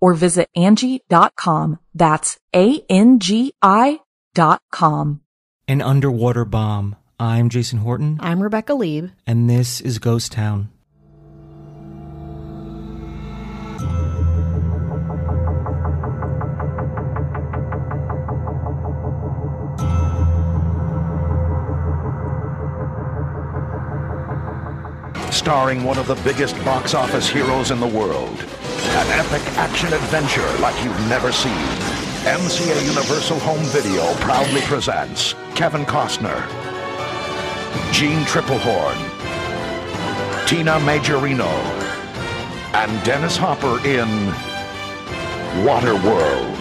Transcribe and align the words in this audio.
or 0.00 0.14
visit 0.14 0.48
Angie.com. 0.54 1.78
That's 1.94 2.38
A-N-G-I 2.54 4.00
dot 4.34 4.62
com. 4.70 5.20
An 5.66 5.82
underwater 5.82 6.44
bomb. 6.44 6.96
I'm 7.20 7.48
Jason 7.48 7.80
Horton. 7.80 8.18
I'm 8.20 8.42
Rebecca 8.42 8.74
Leib. 8.74 9.10
And 9.26 9.50
this 9.50 9.80
is 9.80 9.98
Ghost 9.98 10.32
Town. 10.32 10.70
starring 25.30 25.82
one 25.84 25.96
of 25.96 26.06
the 26.06 26.14
biggest 26.16 26.54
box 26.64 26.92
office 26.92 27.26
heroes 27.26 27.70
in 27.70 27.80
the 27.80 27.86
world. 27.86 28.44
An 28.80 29.20
epic 29.20 29.42
action 29.58 29.92
adventure 29.92 30.48
like 30.60 30.74
you've 30.84 31.08
never 31.08 31.32
seen. 31.32 31.52
MCA 32.24 32.86
Universal 32.86 33.38
Home 33.40 33.62
Video 33.64 34.14
proudly 34.14 34.60
presents 34.62 35.34
Kevin 35.54 35.84
Costner, 35.84 36.46
Jeanne 37.92 38.24
Tripplehorn, 38.26 38.96
Tina 40.46 40.78
Majorino, 40.80 41.50
and 42.74 43.04
Dennis 43.04 43.36
Hopper 43.36 43.84
in 43.86 44.08
Waterworld. 45.64 46.56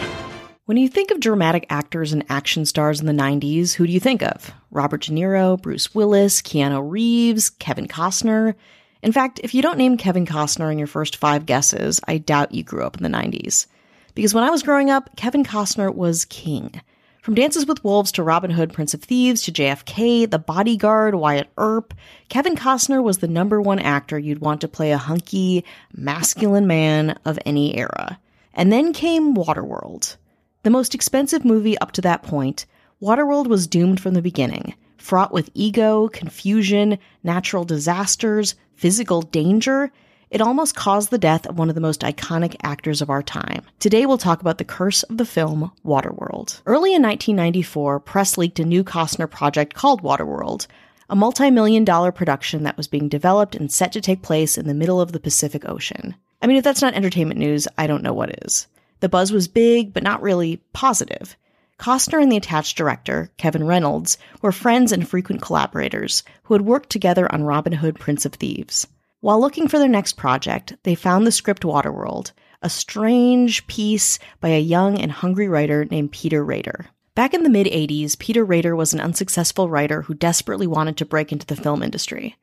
When 0.65 0.77
you 0.77 0.89
think 0.89 1.11
of 1.11 1.19
dramatic 1.19 1.65
actors 1.69 2.13
and 2.13 2.25
action 2.29 2.65
stars 2.65 2.99
in 2.99 3.05
the 3.05 3.13
90s, 3.13 3.73
who 3.73 3.87
do 3.87 3.93
you 3.93 3.99
think 3.99 4.21
of? 4.21 4.51
Robert 4.71 5.03
De 5.03 5.11
Niro, 5.11 5.61
Bruce 5.61 5.93
Willis, 5.95 6.41
Keanu 6.41 6.81
Reeves, 6.89 7.49
Kevin 7.49 7.87
Costner? 7.87 8.55
In 9.01 9.11
fact, 9.11 9.39
if 9.43 9.53
you 9.53 9.61
don't 9.61 9.77
name 9.77 9.97
Kevin 9.97 10.25
Costner 10.25 10.71
in 10.71 10.77
your 10.77 10.87
first 10.87 11.17
five 11.17 11.45
guesses, 11.45 11.99
I 12.07 12.17
doubt 12.17 12.53
you 12.53 12.63
grew 12.63 12.83
up 12.83 12.97
in 12.97 13.03
the 13.03 13.17
90s. 13.17 13.67
Because 14.15 14.33
when 14.33 14.43
I 14.43 14.49
was 14.49 14.63
growing 14.63 14.89
up, 14.89 15.15
Kevin 15.15 15.43
Costner 15.43 15.93
was 15.93 16.25
king. 16.25 16.81
From 17.21 17.35
Dances 17.35 17.67
with 17.67 17.83
Wolves 17.83 18.13
to 18.13 18.23
Robin 18.23 18.49
Hood, 18.49 18.71
Prince 18.71 18.93
of 18.93 19.03
Thieves 19.03 19.41
to 19.43 19.51
JFK, 19.51 20.31
The 20.31 20.39
Bodyguard, 20.39 21.13
Wyatt 21.13 21.49
Earp, 21.57 21.93
Kevin 22.29 22.55
Costner 22.55 23.03
was 23.03 23.17
the 23.17 23.27
number 23.27 23.61
one 23.61 23.79
actor 23.79 24.17
you'd 24.17 24.39
want 24.39 24.61
to 24.61 24.67
play 24.69 24.91
a 24.91 24.97
hunky, 24.97 25.65
masculine 25.93 26.67
man 26.67 27.19
of 27.25 27.37
any 27.45 27.77
era. 27.77 28.17
And 28.53 28.71
then 28.71 28.93
came 28.93 29.35
Waterworld. 29.35 30.15
The 30.63 30.69
most 30.69 30.95
expensive 30.95 31.43
movie 31.43 31.77
up 31.79 31.91
to 31.91 32.01
that 32.01 32.23
point, 32.23 32.65
Waterworld 33.01 33.47
was 33.47 33.67
doomed 33.67 33.99
from 33.99 34.13
the 34.13 34.21
beginning, 34.21 34.73
fraught 34.97 35.33
with 35.33 35.49
ego, 35.53 36.07
confusion, 36.07 36.97
natural 37.23 37.65
disasters, 37.65 38.55
physical 38.77 39.23
danger. 39.23 39.91
It 40.29 40.41
almost 40.41 40.75
caused 40.75 41.09
the 41.09 41.17
death 41.17 41.45
of 41.47 41.57
one 41.57 41.69
of 41.69 41.75
the 41.75 41.81
most 41.81 42.01
iconic 42.01 42.55
actors 42.63 43.01
of 43.01 43.09
our 43.09 43.23
time. 43.23 43.63
Today 43.79 44.05
we'll 44.05 44.17
talk 44.17 44.39
about 44.41 44.57
the 44.57 44.65
curse 44.65 45.03
of 45.03 45.17
the 45.17 45.25
film 45.25 45.71
Waterworld. 45.85 46.61
Early 46.65 46.93
in 46.93 47.01
1994, 47.01 47.99
press 48.01 48.37
leaked 48.37 48.59
a 48.59 48.65
new 48.65 48.83
Costner 48.83 49.29
project 49.29 49.73
called 49.73 50.03
Waterworld, 50.03 50.67
a 51.09 51.15
multi-million 51.15 51.85
dollar 51.85 52.11
production 52.11 52.63
that 52.63 52.77
was 52.77 52.87
being 52.87 53.09
developed 53.09 53.55
and 53.55 53.71
set 53.71 53.91
to 53.93 54.01
take 54.01 54.21
place 54.21 54.57
in 54.57 54.67
the 54.67 54.73
middle 54.73 55.01
of 55.01 55.11
the 55.11 55.19
Pacific 55.19 55.67
Ocean. 55.67 56.15
I 56.41 56.47
mean, 56.47 56.57
if 56.57 56.63
that's 56.63 56.81
not 56.81 56.93
entertainment 56.93 57.39
news, 57.39 57.67
I 57.77 57.87
don't 57.87 58.03
know 58.03 58.13
what 58.13 58.43
is. 58.43 58.67
The 58.99 59.09
buzz 59.09 59.31
was 59.31 59.47
big, 59.47 59.93
but 59.93 60.03
not 60.03 60.21
really 60.21 60.61
positive. 60.73 61.35
Costner 61.79 62.21
and 62.21 62.31
the 62.31 62.37
attached 62.37 62.75
director, 62.75 63.29
Kevin 63.37 63.65
Reynolds, 63.65 64.17
were 64.41 64.51
friends 64.51 64.91
and 64.91 65.07
frequent 65.07 65.41
collaborators 65.41 66.23
who 66.43 66.53
had 66.53 66.63
worked 66.63 66.89
together 66.89 67.31
on 67.31 67.43
Robin 67.43 67.73
Hood, 67.73 67.99
Prince 67.99 68.25
of 68.25 68.33
Thieves. 68.33 68.87
While 69.21 69.39
looking 69.39 69.67
for 69.67 69.77
their 69.77 69.87
next 69.87 70.13
project, 70.13 70.75
they 70.83 70.95
found 70.95 71.25
the 71.25 71.31
script 71.31 71.63
Waterworld, 71.63 72.31
a 72.61 72.69
strange 72.69 73.67
piece 73.67 74.19
by 74.39 74.49
a 74.49 74.59
young 74.59 74.99
and 74.99 75.11
hungry 75.11 75.47
writer 75.47 75.85
named 75.85 76.11
Peter 76.11 76.43
Rader. 76.43 76.87
Back 77.15 77.33
in 77.33 77.43
the 77.43 77.49
mid 77.49 77.67
80s, 77.67 78.17
Peter 78.17 78.43
Rader 78.43 78.75
was 78.75 78.93
an 78.93 78.99
unsuccessful 78.99 79.69
writer 79.69 80.01
who 80.03 80.13
desperately 80.13 80.67
wanted 80.67 80.97
to 80.97 81.05
break 81.05 81.31
into 81.31 81.45
the 81.45 81.55
film 81.55 81.83
industry. 81.83 82.35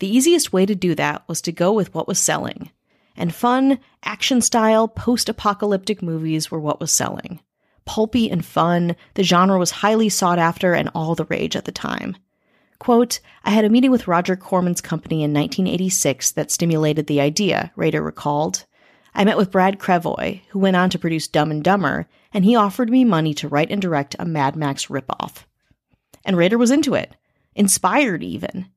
The 0.00 0.08
easiest 0.08 0.52
way 0.52 0.64
to 0.64 0.74
do 0.74 0.94
that 0.94 1.26
was 1.28 1.40
to 1.42 1.52
go 1.52 1.72
with 1.72 1.94
what 1.94 2.08
was 2.08 2.18
selling 2.18 2.70
and 3.18 3.34
fun, 3.34 3.80
action 4.04 4.40
style, 4.40 4.88
post 4.88 5.28
apocalyptic 5.28 6.00
movies 6.00 6.50
were 6.50 6.60
what 6.60 6.80
was 6.80 6.92
selling. 6.92 7.40
Pulpy 7.88 8.30
and 8.30 8.44
fun, 8.44 8.94
the 9.14 9.22
genre 9.22 9.58
was 9.58 9.70
highly 9.70 10.10
sought 10.10 10.38
after 10.38 10.74
and 10.74 10.90
all 10.94 11.14
the 11.14 11.24
rage 11.24 11.56
at 11.56 11.64
the 11.64 11.72
time. 11.72 12.18
Quote, 12.78 13.18
I 13.44 13.50
had 13.50 13.64
a 13.64 13.70
meeting 13.70 13.90
with 13.90 14.06
Roger 14.06 14.36
Corman's 14.36 14.82
company 14.82 15.24
in 15.24 15.32
1986 15.32 16.32
that 16.32 16.50
stimulated 16.50 17.06
the 17.06 17.22
idea, 17.22 17.72
Rader 17.76 18.02
recalled. 18.02 18.66
I 19.14 19.24
met 19.24 19.38
with 19.38 19.50
Brad 19.50 19.78
Krevoy, 19.78 20.42
who 20.50 20.58
went 20.58 20.76
on 20.76 20.90
to 20.90 20.98
produce 20.98 21.28
Dumb 21.28 21.50
and 21.50 21.64
Dumber, 21.64 22.06
and 22.30 22.44
he 22.44 22.54
offered 22.54 22.90
me 22.90 23.06
money 23.06 23.32
to 23.32 23.48
write 23.48 23.70
and 23.70 23.80
direct 23.80 24.14
a 24.18 24.26
Mad 24.26 24.54
Max 24.54 24.88
ripoff. 24.88 25.44
And 26.26 26.36
Rader 26.36 26.58
was 26.58 26.70
into 26.70 26.92
it, 26.92 27.16
inspired 27.54 28.22
even. 28.22 28.68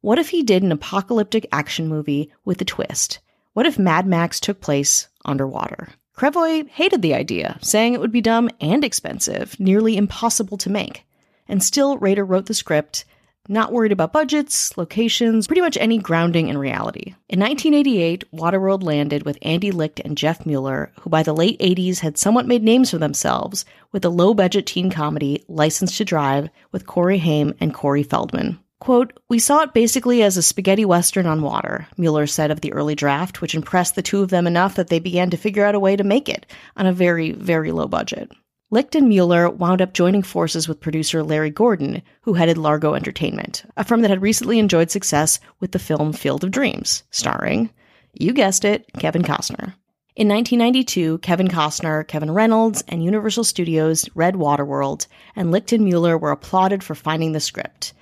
What 0.00 0.18
if 0.18 0.30
he 0.30 0.42
did 0.42 0.62
an 0.62 0.72
apocalyptic 0.72 1.46
action 1.52 1.86
movie 1.86 2.32
with 2.46 2.62
a 2.62 2.64
twist? 2.64 3.20
What 3.52 3.66
if 3.66 3.78
Mad 3.78 4.06
Max 4.06 4.40
took 4.40 4.62
place 4.62 5.08
underwater? 5.22 5.90
Krevoy 6.16 6.68
hated 6.68 7.02
the 7.02 7.14
idea, 7.14 7.58
saying 7.60 7.94
it 7.94 8.00
would 8.00 8.12
be 8.12 8.20
dumb 8.20 8.48
and 8.60 8.84
expensive, 8.84 9.58
nearly 9.58 9.96
impossible 9.96 10.56
to 10.58 10.70
make. 10.70 11.04
And 11.48 11.62
still, 11.62 11.98
Rader 11.98 12.24
wrote 12.24 12.46
the 12.46 12.54
script, 12.54 13.04
not 13.48 13.72
worried 13.72 13.92
about 13.92 14.12
budgets, 14.12 14.76
locations, 14.78 15.46
pretty 15.46 15.60
much 15.60 15.76
any 15.76 15.98
grounding 15.98 16.48
in 16.48 16.56
reality. 16.56 17.14
In 17.28 17.40
1988, 17.40 18.24
Waterworld 18.32 18.82
landed 18.82 19.24
with 19.24 19.38
Andy 19.42 19.70
Licht 19.70 20.00
and 20.00 20.16
Jeff 20.16 20.46
Mueller, 20.46 20.92
who 21.00 21.10
by 21.10 21.22
the 21.22 21.34
late 21.34 21.58
80s 21.58 21.98
had 21.98 22.16
somewhat 22.16 22.46
made 22.46 22.62
names 22.62 22.90
for 22.90 22.98
themselves 22.98 23.66
with 23.92 24.02
the 24.02 24.10
low 24.10 24.32
budget 24.32 24.66
teen 24.66 24.90
comedy 24.90 25.44
License 25.48 25.98
to 25.98 26.04
Drive 26.04 26.48
with 26.72 26.86
Corey 26.86 27.18
Haim 27.18 27.54
and 27.60 27.74
Corey 27.74 28.02
Feldman. 28.02 28.58
Quote, 28.80 29.12
We 29.28 29.38
saw 29.38 29.62
it 29.62 29.72
basically 29.72 30.22
as 30.22 30.36
a 30.36 30.42
spaghetti 30.42 30.84
western 30.84 31.26
on 31.26 31.42
water, 31.42 31.88
Mueller 31.96 32.26
said 32.26 32.50
of 32.50 32.60
the 32.60 32.72
early 32.72 32.94
draft, 32.94 33.40
which 33.40 33.54
impressed 33.54 33.94
the 33.94 34.02
two 34.02 34.22
of 34.22 34.30
them 34.30 34.46
enough 34.46 34.74
that 34.74 34.88
they 34.88 34.98
began 34.98 35.30
to 35.30 35.36
figure 35.36 35.64
out 35.64 35.74
a 35.74 35.80
way 35.80 35.96
to 35.96 36.04
make 36.04 36.28
it 36.28 36.46
on 36.76 36.86
a 36.86 36.92
very, 36.92 37.32
very 37.32 37.72
low 37.72 37.86
budget. 37.86 38.30
Licht 38.70 38.94
and 38.96 39.08
Mueller 39.08 39.48
wound 39.48 39.80
up 39.80 39.94
joining 39.94 40.22
forces 40.22 40.66
with 40.66 40.80
producer 40.80 41.22
Larry 41.22 41.50
Gordon, 41.50 42.02
who 42.22 42.34
headed 42.34 42.58
Largo 42.58 42.94
Entertainment, 42.94 43.64
a 43.76 43.84
firm 43.84 44.02
that 44.02 44.10
had 44.10 44.22
recently 44.22 44.58
enjoyed 44.58 44.90
success 44.90 45.38
with 45.60 45.72
the 45.72 45.78
film 45.78 46.12
Field 46.12 46.42
of 46.42 46.50
Dreams, 46.50 47.04
starring, 47.10 47.70
you 48.12 48.32
guessed 48.32 48.64
it, 48.64 48.86
Kevin 48.98 49.22
Costner. 49.22 49.74
In 50.16 50.28
1992, 50.28 51.18
Kevin 51.18 51.48
Costner, 51.48 52.06
Kevin 52.06 52.30
Reynolds, 52.30 52.82
and 52.86 53.04
Universal 53.04 53.44
Studios 53.44 54.08
read 54.14 54.34
Waterworld, 54.34 55.06
and 55.34 55.50
Licht 55.50 55.72
and 55.72 55.84
Mueller 55.84 56.16
were 56.18 56.30
applauded 56.30 56.84
for 56.84 56.94
finding 56.94 57.32
the 57.32 57.40
script 57.40 57.92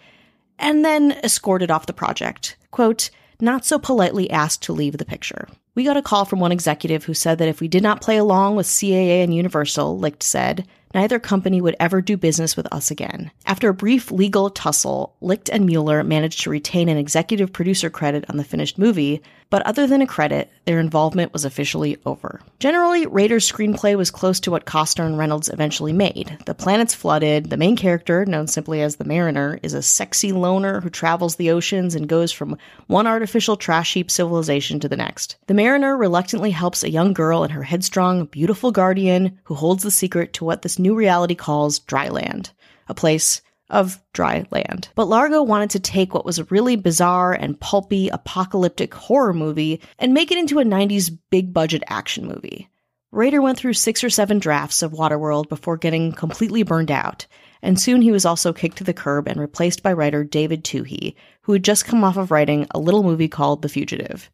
and 0.59 0.85
then 0.85 1.13
escorted 1.25 1.71
off 1.71 1.87
the 1.87 1.93
project. 1.93 2.57
Quote, 2.71 3.11
not 3.41 3.65
so 3.65 3.79
politely 3.79 4.31
asked 4.31 4.63
to 4.63 4.73
leave 4.73 4.99
the 4.99 5.05
picture. 5.05 5.49
We 5.75 5.85
got 5.85 5.97
a 5.97 6.03
call 6.03 6.25
from 6.25 6.39
one 6.39 6.53
executive 6.53 7.05
who 7.05 7.15
said 7.15 7.39
that 7.39 7.49
if 7.49 7.61
we 7.61 7.69
did 7.69 7.83
not 7.83 8.01
play 8.01 8.17
along 8.17 8.57
with 8.57 8.67
CAA 8.67 9.25
and 9.25 9.35
Universal, 9.35 9.99
Licht 9.99 10.23
said, 10.23 10.67
neither 10.95 11.19
company 11.19 11.61
would 11.61 11.77
ever 11.81 12.01
do 12.01 12.17
business 12.17 12.57
with 12.57 12.73
us 12.73 12.91
again. 12.91 13.31
After 13.47 13.69
a 13.69 13.75
brief 13.75 14.11
legal 14.11 14.51
tussle, 14.51 15.15
Licht 15.21 15.49
and 15.51 15.67
Mueller 15.67 16.03
managed 16.05 16.43
to 16.43 16.51
retain 16.51 16.89
an 16.89 16.99
executive 16.99 17.53
producer 17.53 17.91
credit 17.91 18.25
on 18.29 18.37
the 18.37 18.45
finished 18.45 18.79
movie, 18.79 19.23
but 19.51 19.67
other 19.67 19.87
than 19.87 20.01
a 20.01 20.07
credit, 20.07 20.51
their 20.65 20.81
involvement 20.81 21.33
was 21.33 21.45
officially 21.45 21.99
over. 22.07 22.41
Generally, 22.59 23.07
Rader's 23.07 23.51
screenplay 23.51 23.97
was 23.97 24.11
close 24.11 24.41
to 24.41 24.51
what 24.51 24.65
Costner 24.65 25.05
and 25.05 25.19
Reynolds 25.19 25.51
eventually 25.51 25.93
made. 25.93 26.39
The 26.47 26.55
planet's 26.55 26.95
flooded, 26.95 27.51
the 27.51 27.59
main 27.59 27.77
character, 27.77 28.25
known 28.25 28.47
simply 28.47 28.81
as 28.81 28.97
the 28.97 29.05
Mariner, 29.05 29.59
is 29.63 29.75
a 29.75 29.83
sexy 29.83 30.33
loner 30.33 30.81
who 30.81 30.89
travels 30.89 31.37
the 31.37 31.51
oceans 31.51 31.95
and 31.95 32.09
goes 32.09 32.33
from 32.33 32.57
one 32.87 33.07
artificial 33.07 33.57
trash 33.57 33.93
heap 33.93 34.11
civilization 34.11 34.81
to 34.81 34.89
the 34.89 34.97
next. 34.97 35.37
The 35.49 35.55
Mariner 35.55 35.97
reluctantly 35.97 36.51
helps 36.51 36.83
a 36.83 36.91
young 36.91 37.13
girl 37.13 37.43
and 37.43 37.53
her 37.53 37.63
headstrong, 37.63 38.25
beautiful 38.27 38.73
guardian 38.73 39.39
who 39.45 39.55
holds 39.55 39.83
the 39.83 39.91
secret 39.91 40.33
to 40.35 40.45
what 40.47 40.63
this 40.63 40.79
new 40.83 40.95
reality 40.95 41.35
calls 41.35 41.79
dry 41.79 42.09
land, 42.09 42.51
a 42.89 42.95
place 42.95 43.41
of 43.71 44.03
dry 44.13 44.45
land. 44.51 44.91
But 44.95 45.09
Largo 45.09 45.43
wanted 45.43 45.71
to 45.71 45.81
take 45.81 46.13
what 46.13 46.27
was 46.27 46.39
a 46.39 46.45
really 46.45 46.77
bizarre 46.77 47.33
and 47.33 47.59
pulpy 47.59 48.09
apocalyptic 48.09 48.93
horror 48.93 49.33
movie 49.33 49.81
and 49.99 50.13
make 50.13 50.31
it 50.31 50.39
into 50.39 50.59
a 50.59 50.65
90s 50.65 51.17
big 51.31 51.53
budget 51.55 51.83
action 51.89 52.27
movie. 52.27 52.69
Rader 53.11 53.43
went 53.43 53.59
through 53.59 53.75
six 53.75 54.03
or 54.03 54.11
seven 54.11 54.39
drafts 54.39 54.83
of 54.83 54.93
Waterworld 54.93 55.49
before 55.49 55.77
getting 55.77 56.13
completely 56.13 56.63
burned 56.63 56.91
out, 56.91 57.27
and 57.61 57.79
soon 57.79 58.01
he 58.03 58.11
was 58.11 58.25
also 58.25 58.53
kicked 58.53 58.79
to 58.79 58.85
the 58.85 58.95
curb 58.95 59.29
and 59.29 59.39
replaced 59.39 59.83
by 59.83 59.93
writer 59.93 60.25
David 60.25 60.65
Twohy, 60.65 61.15
who 61.43 61.53
had 61.53 61.65
just 61.65 61.85
come 61.85 62.05
off 62.05 62.17
of 62.17 62.31
writing 62.31 62.67
a 62.71 62.79
little 62.79 63.03
movie 63.03 63.29
called 63.29 63.61
The 63.61 63.69
Fugitive. 63.69 64.31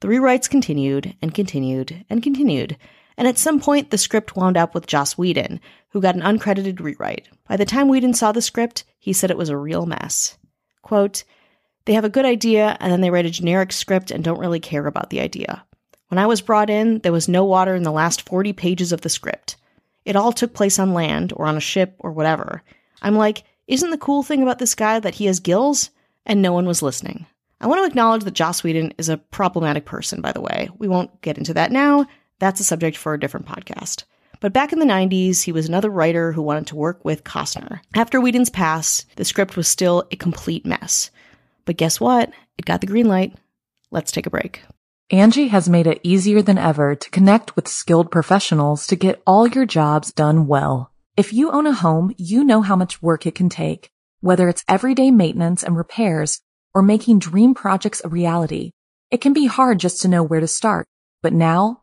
The 0.00 0.08
rewrites 0.08 0.48
continued 0.48 1.14
and 1.20 1.34
continued 1.34 2.04
and 2.08 2.22
continued, 2.22 2.76
and 3.16 3.26
at 3.26 3.38
some 3.38 3.60
point 3.60 3.90
the 3.90 3.98
script 3.98 4.36
wound 4.36 4.56
up 4.56 4.74
with 4.74 4.86
Joss 4.86 5.16
Whedon, 5.16 5.60
who 5.90 6.00
got 6.00 6.14
an 6.14 6.22
uncredited 6.22 6.80
rewrite. 6.80 7.28
By 7.48 7.56
the 7.56 7.64
time 7.64 7.88
Whedon 7.88 8.14
saw 8.14 8.32
the 8.32 8.42
script, 8.42 8.84
he 8.98 9.12
said 9.12 9.30
it 9.30 9.38
was 9.38 9.48
a 9.48 9.56
real 9.56 9.86
mess. 9.86 10.36
Quote, 10.82 11.24
they 11.86 11.94
have 11.94 12.04
a 12.04 12.10
good 12.10 12.24
idea 12.24 12.76
and 12.80 12.92
then 12.92 13.00
they 13.00 13.10
write 13.10 13.26
a 13.26 13.30
generic 13.30 13.72
script 13.72 14.10
and 14.10 14.22
don't 14.22 14.40
really 14.40 14.60
care 14.60 14.86
about 14.86 15.10
the 15.10 15.20
idea. 15.20 15.64
When 16.08 16.18
I 16.18 16.26
was 16.26 16.40
brought 16.40 16.70
in, 16.70 17.00
there 17.00 17.12
was 17.12 17.28
no 17.28 17.44
water 17.44 17.74
in 17.74 17.82
the 17.82 17.92
last 17.92 18.28
40 18.28 18.52
pages 18.52 18.92
of 18.92 19.00
the 19.00 19.08
script. 19.08 19.56
It 20.04 20.16
all 20.16 20.32
took 20.32 20.54
place 20.54 20.78
on 20.78 20.94
land 20.94 21.32
or 21.34 21.46
on 21.46 21.56
a 21.56 21.60
ship 21.60 21.94
or 21.98 22.12
whatever. 22.12 22.62
I'm 23.02 23.16
like, 23.16 23.44
isn't 23.66 23.90
the 23.90 23.98
cool 23.98 24.22
thing 24.22 24.42
about 24.42 24.58
this 24.58 24.74
guy 24.74 25.00
that 25.00 25.16
he 25.16 25.26
has 25.26 25.40
gills? 25.40 25.90
And 26.24 26.42
no 26.42 26.52
one 26.52 26.66
was 26.66 26.82
listening. 26.82 27.26
I 27.60 27.66
want 27.66 27.80
to 27.80 27.86
acknowledge 27.86 28.24
that 28.24 28.34
Joss 28.34 28.62
Whedon 28.62 28.94
is 28.98 29.08
a 29.08 29.16
problematic 29.16 29.84
person, 29.84 30.20
by 30.20 30.32
the 30.32 30.40
way. 30.40 30.68
We 30.78 30.88
won't 30.88 31.20
get 31.22 31.38
into 31.38 31.54
that 31.54 31.72
now. 31.72 32.06
That's 32.38 32.60
a 32.60 32.64
subject 32.64 32.96
for 32.96 33.14
a 33.14 33.20
different 33.20 33.46
podcast. 33.46 34.04
But 34.40 34.52
back 34.52 34.72
in 34.72 34.78
the 34.78 34.84
90s, 34.84 35.42
he 35.42 35.52
was 35.52 35.66
another 35.66 35.90
writer 35.90 36.32
who 36.32 36.42
wanted 36.42 36.66
to 36.68 36.76
work 36.76 37.04
with 37.04 37.24
Costner. 37.24 37.80
After 37.94 38.20
Whedon's 38.20 38.50
pass, 38.50 39.06
the 39.16 39.24
script 39.24 39.56
was 39.56 39.68
still 39.68 40.06
a 40.10 40.16
complete 40.16 40.66
mess. 40.66 41.10
But 41.64 41.78
guess 41.78 42.00
what? 42.00 42.30
It 42.58 42.66
got 42.66 42.80
the 42.80 42.86
green 42.86 43.08
light. 43.08 43.34
Let's 43.90 44.12
take 44.12 44.26
a 44.26 44.30
break. 44.30 44.62
Angie 45.10 45.48
has 45.48 45.68
made 45.68 45.86
it 45.86 46.00
easier 46.02 46.42
than 46.42 46.58
ever 46.58 46.94
to 46.94 47.10
connect 47.10 47.54
with 47.56 47.68
skilled 47.68 48.10
professionals 48.10 48.86
to 48.88 48.96
get 48.96 49.22
all 49.26 49.46
your 49.46 49.64
jobs 49.64 50.12
done 50.12 50.46
well. 50.46 50.90
If 51.16 51.32
you 51.32 51.50
own 51.50 51.66
a 51.66 51.72
home, 51.72 52.12
you 52.18 52.44
know 52.44 52.60
how 52.60 52.76
much 52.76 53.00
work 53.00 53.24
it 53.24 53.34
can 53.34 53.48
take, 53.48 53.88
whether 54.20 54.48
it's 54.48 54.64
everyday 54.68 55.10
maintenance 55.10 55.62
and 55.62 55.76
repairs 55.76 56.40
or 56.74 56.82
making 56.82 57.20
dream 57.20 57.54
projects 57.54 58.02
a 58.04 58.08
reality. 58.08 58.72
It 59.10 59.20
can 59.20 59.32
be 59.32 59.46
hard 59.46 59.78
just 59.78 60.02
to 60.02 60.08
know 60.08 60.22
where 60.22 60.40
to 60.40 60.48
start, 60.48 60.86
but 61.22 61.32
now 61.32 61.82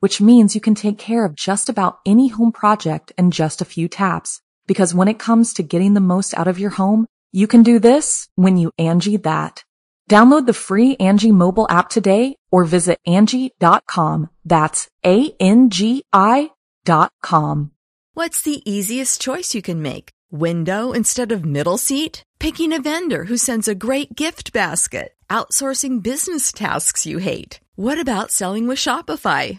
which 0.00 0.20
means 0.20 0.54
you 0.54 0.60
can 0.60 0.74
take 0.74 0.98
care 0.98 1.24
of 1.24 1.34
just 1.34 1.68
about 1.68 1.98
any 2.06 2.28
home 2.28 2.52
project 2.52 3.12
in 3.18 3.30
just 3.30 3.60
a 3.60 3.64
few 3.66 3.88
taps. 3.88 4.40
Because 4.66 4.94
when 4.94 5.08
it 5.08 5.18
comes 5.18 5.54
to 5.54 5.62
getting 5.62 5.94
the 5.94 6.00
most 6.00 6.36
out 6.36 6.48
of 6.48 6.58
your 6.58 6.70
home, 6.70 7.06
you 7.32 7.46
can 7.46 7.62
do 7.62 7.78
this 7.78 8.28
when 8.34 8.56
you 8.56 8.72
Angie 8.78 9.16
that. 9.18 9.64
Download 10.10 10.46
the 10.46 10.54
free 10.54 10.96
Angie 10.96 11.32
mobile 11.32 11.66
app 11.68 11.90
today 11.90 12.36
or 12.50 12.64
visit 12.64 12.98
Angie.com. 13.06 14.30
That's 14.44 14.88
A-N-G-I 15.04 16.50
dot 16.84 17.12
com. 17.22 17.72
What's 18.14 18.42
the 18.42 18.62
easiest 18.68 19.20
choice 19.20 19.54
you 19.54 19.62
can 19.62 19.82
make? 19.82 20.10
Window 20.30 20.92
instead 20.92 21.30
of 21.30 21.44
middle 21.44 21.78
seat? 21.78 22.22
Picking 22.38 22.72
a 22.72 22.80
vendor 22.80 23.24
who 23.24 23.36
sends 23.36 23.68
a 23.68 23.74
great 23.74 24.14
gift 24.14 24.52
basket? 24.52 25.12
Outsourcing 25.28 26.02
business 26.02 26.52
tasks 26.52 27.04
you 27.04 27.18
hate? 27.18 27.60
What 27.76 28.00
about 28.00 28.30
selling 28.30 28.66
with 28.66 28.78
Shopify? 28.78 29.58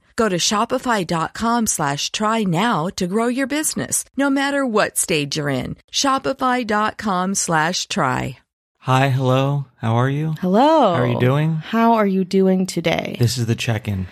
Go 0.15 0.27
to 0.29 0.37
shopify.com 0.37 1.67
slash 1.67 2.11
try 2.11 2.43
now 2.43 2.87
to 2.95 3.07
grow 3.07 3.27
your 3.27 3.47
business, 3.47 4.03
no 4.17 4.29
matter 4.29 4.65
what 4.65 4.97
stage 4.97 5.37
you're 5.37 5.49
in. 5.49 5.77
Shopify.com 5.91 7.35
slash 7.35 7.87
try. 7.87 8.37
Hi, 8.79 9.09
hello. 9.09 9.65
How 9.77 9.95
are 9.95 10.09
you? 10.09 10.33
Hello. 10.41 10.95
How 10.95 11.03
are 11.03 11.07
you 11.07 11.19
doing? 11.19 11.55
How 11.57 11.93
are 11.93 12.07
you 12.07 12.23
doing 12.25 12.65
today? 12.65 13.15
This 13.19 13.37
is 13.37 13.45
the 13.45 13.53
check-in. 13.53 14.07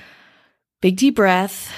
Big 0.79 0.95
deep 0.95 1.15
breath. 1.15 1.71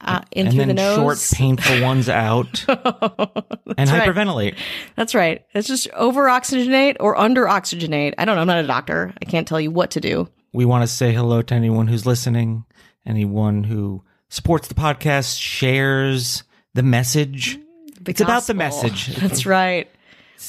Uh, 0.00 0.20
in 0.30 0.46
and 0.46 0.54
through 0.54 0.66
then 0.66 0.68
the 0.68 0.74
nose. 0.74 0.96
short, 0.96 1.18
painful 1.36 1.82
ones 1.82 2.08
out, 2.08 2.64
and 2.68 2.78
right. 2.78 4.06
hyperventilate. 4.06 4.56
That's 4.94 5.12
right. 5.12 5.44
It's 5.54 5.66
just 5.66 5.90
over 5.90 6.26
oxygenate 6.26 6.98
or 7.00 7.16
under 7.16 7.46
oxygenate. 7.46 8.14
I 8.16 8.24
don't 8.24 8.36
know. 8.36 8.42
I'm 8.42 8.46
not 8.46 8.62
a 8.62 8.66
doctor. 8.66 9.12
I 9.20 9.24
can't 9.24 9.48
tell 9.48 9.60
you 9.60 9.72
what 9.72 9.90
to 9.92 10.00
do. 10.00 10.28
We 10.52 10.64
want 10.64 10.82
to 10.82 10.86
say 10.86 11.12
hello 11.12 11.42
to 11.42 11.54
anyone 11.54 11.88
who's 11.88 12.06
listening, 12.06 12.64
anyone 13.08 13.64
who 13.64 14.04
supports 14.30 14.68
the 14.68 14.74
podcast, 14.74 15.40
shares 15.40 16.44
the 16.74 16.82
message. 16.82 17.58
The 18.00 18.10
It's 18.12 18.20
about 18.20 18.46
the 18.46 18.54
message. 18.54 19.06
That's 19.16 19.46
right. 19.46 19.88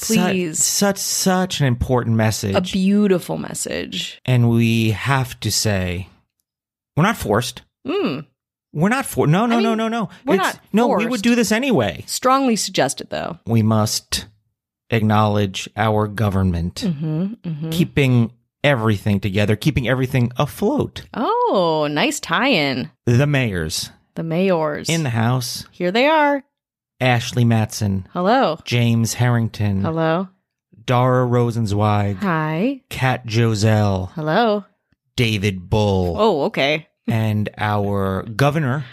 Please. 0.02 0.62
such 0.62 0.98
such 0.98 1.60
an 1.60 1.66
important 1.66 2.14
message, 2.14 2.54
A 2.54 2.60
beautiful 2.60 3.36
message. 3.38 4.20
and 4.24 4.48
we 4.48 4.90
have 4.92 5.38
to 5.40 5.50
say, 5.50 6.08
we're 6.96 7.02
not 7.02 7.16
forced. 7.16 7.62
Mm. 7.84 8.24
We're 8.72 8.88
not 8.88 9.04
for. 9.04 9.26
No, 9.26 9.46
no, 9.46 9.58
I 9.58 9.60
no, 9.60 9.70
mean, 9.70 9.78
no, 9.78 9.88
no. 9.88 10.08
we're 10.24 10.34
It's- 10.34 10.54
not 10.54 10.62
No, 10.72 10.86
we 10.88 11.06
would 11.06 11.22
do 11.22 11.34
this 11.34 11.50
anyway. 11.50 12.04
Strongly 12.06 12.54
suggested, 12.54 13.10
though. 13.10 13.40
We 13.46 13.62
must 13.62 14.26
acknowledge 14.90 15.68
our 15.76 16.06
government 16.06 16.76
Mm-hmm, 16.86 17.22
mm-hmm. 17.42 17.70
keeping 17.70 18.32
everything 18.64 19.20
together, 19.20 19.56
keeping 19.56 19.88
everything 19.88 20.32
afloat. 20.36 21.06
Oh, 21.14 21.88
nice 21.90 22.20
tie-in. 22.20 22.90
The 23.06 23.26
mayors 23.26 23.90
The 24.14 24.22
mayors 24.22 24.88
in 24.88 25.02
the 25.02 25.10
house: 25.10 25.66
Here 25.70 25.90
they 25.90 26.06
are. 26.06 26.42
Ashley 27.00 27.44
Matson, 27.44 28.06
Hello. 28.12 28.58
James 28.64 29.14
Harrington, 29.14 29.82
Hello. 29.82 30.28
Dara 30.84 31.26
Rosenzweig, 31.26 32.16
Hi. 32.16 32.82
Kat 32.90 33.24
Joselle, 33.26 34.12
Hello. 34.14 34.64
David 35.16 35.70
Bull, 35.70 36.16
Oh, 36.18 36.42
okay. 36.44 36.88
and 37.08 37.48
our 37.56 38.22
governor. 38.24 38.84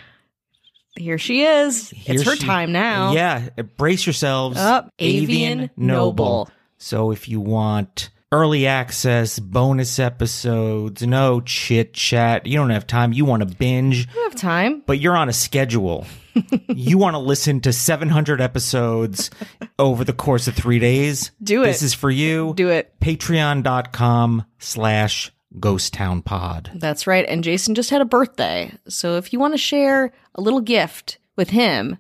Here 0.98 1.18
she 1.20 1.44
is. 1.44 1.90
Here 1.92 2.16
it's 2.16 2.24
her 2.24 2.36
she- 2.36 2.46
time 2.46 2.72
now. 2.72 3.12
Yeah, 3.14 3.50
brace 3.78 4.06
yourselves. 4.06 4.58
Up, 4.58 4.90
Avian 5.00 5.70
Noble. 5.78 6.50
So 6.80 7.12
if 7.12 7.28
you 7.30 7.40
want 7.40 8.10
early 8.32 8.68
access, 8.68 9.40
bonus 9.40 10.00
episodes, 10.00 11.02
no 11.06 11.42
chit 11.42 11.94
chat. 11.94 12.46
You 12.46 12.58
don't 12.58 12.70
have 12.72 12.86
time. 12.88 13.14
You 13.14 13.26
want 13.26 13.48
to 13.48 13.56
binge, 13.58 14.08
You 14.14 14.24
have 14.24 14.36
time. 14.36 14.84
but 14.86 15.00
you're 15.00 15.16
on 15.18 15.30
a 15.30 15.34
schedule. 15.34 16.06
you 16.70 16.98
want 16.98 17.14
to 17.16 17.20
listen 17.20 17.62
to 17.62 17.74
700 17.74 18.42
episodes 18.42 19.32
over 19.80 20.04
the 20.04 20.14
course 20.14 20.48
of 20.48 20.56
three 20.56 20.78
days. 20.80 21.32
Do 21.42 21.64
it. 21.64 21.68
This 21.68 21.82
is 21.82 21.94
for 21.94 22.12
you. 22.12 22.54
Do 22.56 22.70
it. 22.70 22.94
Patreon.com 23.00 24.46
slash 24.60 25.32
Ghost 25.60 25.94
Town 25.94 26.22
Pod. 26.22 26.70
That's 26.76 27.08
right. 27.08 27.26
And 27.28 27.44
Jason 27.44 27.74
just 27.74 27.90
had 27.90 28.02
a 28.02 28.06
birthday. 28.06 28.72
So 28.88 29.16
if 29.18 29.34
you 29.34 29.40
want 29.40 29.54
to 29.54 29.58
share 29.58 30.12
a 30.36 30.42
little 30.42 30.62
gift 30.62 31.18
with 31.36 31.50
him 31.50 31.98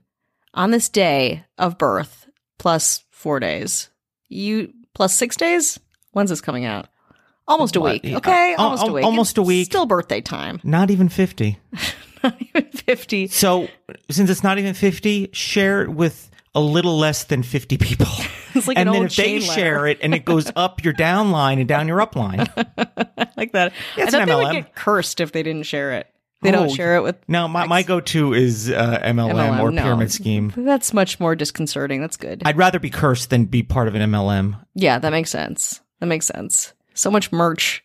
on 0.53 0.69
this 0.72 0.89
day 0.89 1.46
of 1.57 1.77
birth, 1.79 2.27
plus 2.60 3.03
four 3.10 3.39
days, 3.39 3.89
you 4.29 4.74
plus 4.93 5.15
six 5.15 5.36
days? 5.38 5.79
When's 6.12 6.30
this 6.30 6.42
coming 6.42 6.66
out? 6.66 6.88
Almost 7.48 7.76
a 7.78 7.82
week. 7.82 8.04
Okay. 8.06 8.56
Uh, 8.56 8.62
Almost 8.62 8.88
a 8.88 8.92
week. 8.92 9.06
almost 9.06 9.38
a 9.38 9.42
It's 9.42 9.48
week. 9.48 9.66
Still 9.68 9.86
birthday 9.86 10.20
time. 10.22 10.60
Not 10.64 10.92
even 10.92 11.08
50. 11.10 11.58
Not 12.24 12.36
even 12.42 12.72
50. 12.72 13.28
So 13.28 13.68
since 14.12 14.30
it's 14.30 14.44
not 14.44 14.58
even 14.58 14.74
50, 14.74 15.30
share 15.34 15.84
it 15.84 15.90
with 15.90 16.30
a 16.56 16.60
little 16.60 16.98
less 16.98 17.24
than 17.26 17.44
50 17.44 17.78
people. 17.78 18.08
It's 18.56 18.68
like 18.68 18.78
and 18.80 18.90
an 18.90 18.94
then 18.94 19.04
if 19.06 19.16
they 19.16 19.40
letter. 19.40 19.52
share 19.54 19.86
it 19.86 20.00
and 20.02 20.16
it 20.16 20.26
goes 20.26 20.52
up 20.56 20.84
your 20.84 20.94
down 20.94 21.30
line 21.30 21.60
and 21.60 21.68
down 21.68 21.88
your 21.88 22.02
up 22.02 22.16
line. 22.16 22.40
like 23.38 23.52
that. 23.52 23.72
Yeah, 23.96 24.06
I 24.06 24.10
thought 24.10 24.22
an 24.24 24.28
they 24.30 24.34
would 24.36 24.46
MLM. 24.48 24.54
get 24.54 24.74
cursed 24.74 25.20
if 25.22 25.32
they 25.32 25.44
didn't 25.44 25.68
share 25.68 25.92
it. 25.94 26.08
They 26.42 26.50
Oh, 26.50 26.54
don't 26.54 26.70
share 26.72 26.96
it 26.96 27.04
with. 27.04 27.18
No, 27.28 27.48
my, 27.48 27.68
my 27.68 27.84
go 27.84 28.00
to 28.00 28.34
is 28.34 28.72
uh, 28.72 29.00
MLM, 29.04 29.32
MLM, 29.36 29.60
or 29.62 29.70
no. 29.70 29.84
pyramid 29.84 30.12
scheme. 30.12 30.52
That's 30.58 30.92
much 30.92 31.20
more 31.20 31.36
disconcerting. 31.36 32.02
That's 32.02 32.18
good. 32.18 32.42
I'd 32.46 32.58
rather 32.58 32.80
be 32.80 32.90
cursed 32.90 33.30
than 33.30 33.46
be 33.46 33.62
part 33.62 33.88
of 33.88 33.94
an 33.94 34.10
MLM. 34.10 34.60
Yeah, 34.74 34.98
that 34.98 35.12
makes 35.12 35.30
sense. 35.30 35.82
That 36.00 36.08
makes 36.08 36.27
sense. 36.27 36.74
So 36.94 37.12
much 37.12 37.32
merch. 37.32 37.84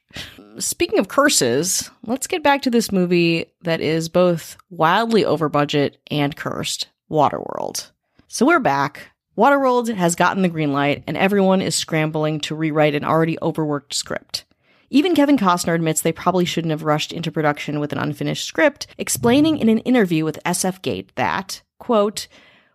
Speaking 0.59 0.99
of 0.99 1.09
curses, 1.09 1.91
let's 2.07 2.27
get 2.27 2.43
back 2.43 2.63
to 2.63 2.71
this 2.71 2.93
movie 2.93 3.47
that 3.63 3.81
is 3.81 4.09
both 4.09 4.57
wildly 4.71 5.25
over 5.25 5.49
budget 5.49 5.99
and 6.11 6.37
cursed 6.37 6.89
Waterworld. 7.11 7.91
So 8.29 8.47
we're 8.47 8.59
back. 8.59 9.11
Waterworld 9.37 9.95
has 9.95 10.15
gotten 10.15 10.43
the 10.43 10.49
green 10.49 10.73
light, 10.73 11.05
and 11.07 11.17
everyone 11.17 11.63
is 11.63 11.75
scrambling 11.75 12.41
to 12.41 12.55
rewrite 12.55 12.95
an 12.95 13.05
already 13.05 13.39
overworked 13.41 13.95
script. 13.95 14.45
Even 14.91 15.15
Kevin 15.15 15.39
Costner 15.39 15.75
admits 15.75 16.03
they 16.03 16.13
probably 16.13 16.45
shouldn't 16.45 16.71
have 16.71 16.83
rushed 16.83 17.13
into 17.13 17.33
production 17.33 17.81
with 17.81 17.93
an 17.93 17.99
unfinished 17.99 18.47
script, 18.47 18.87
explaining 18.99 19.57
in 19.57 19.71
an 19.71 19.79
interview 19.79 20.25
with 20.25 20.43
SF 20.45 20.83
Gate 20.83 21.11
that, 21.17 21.63
quote, 21.79 22.29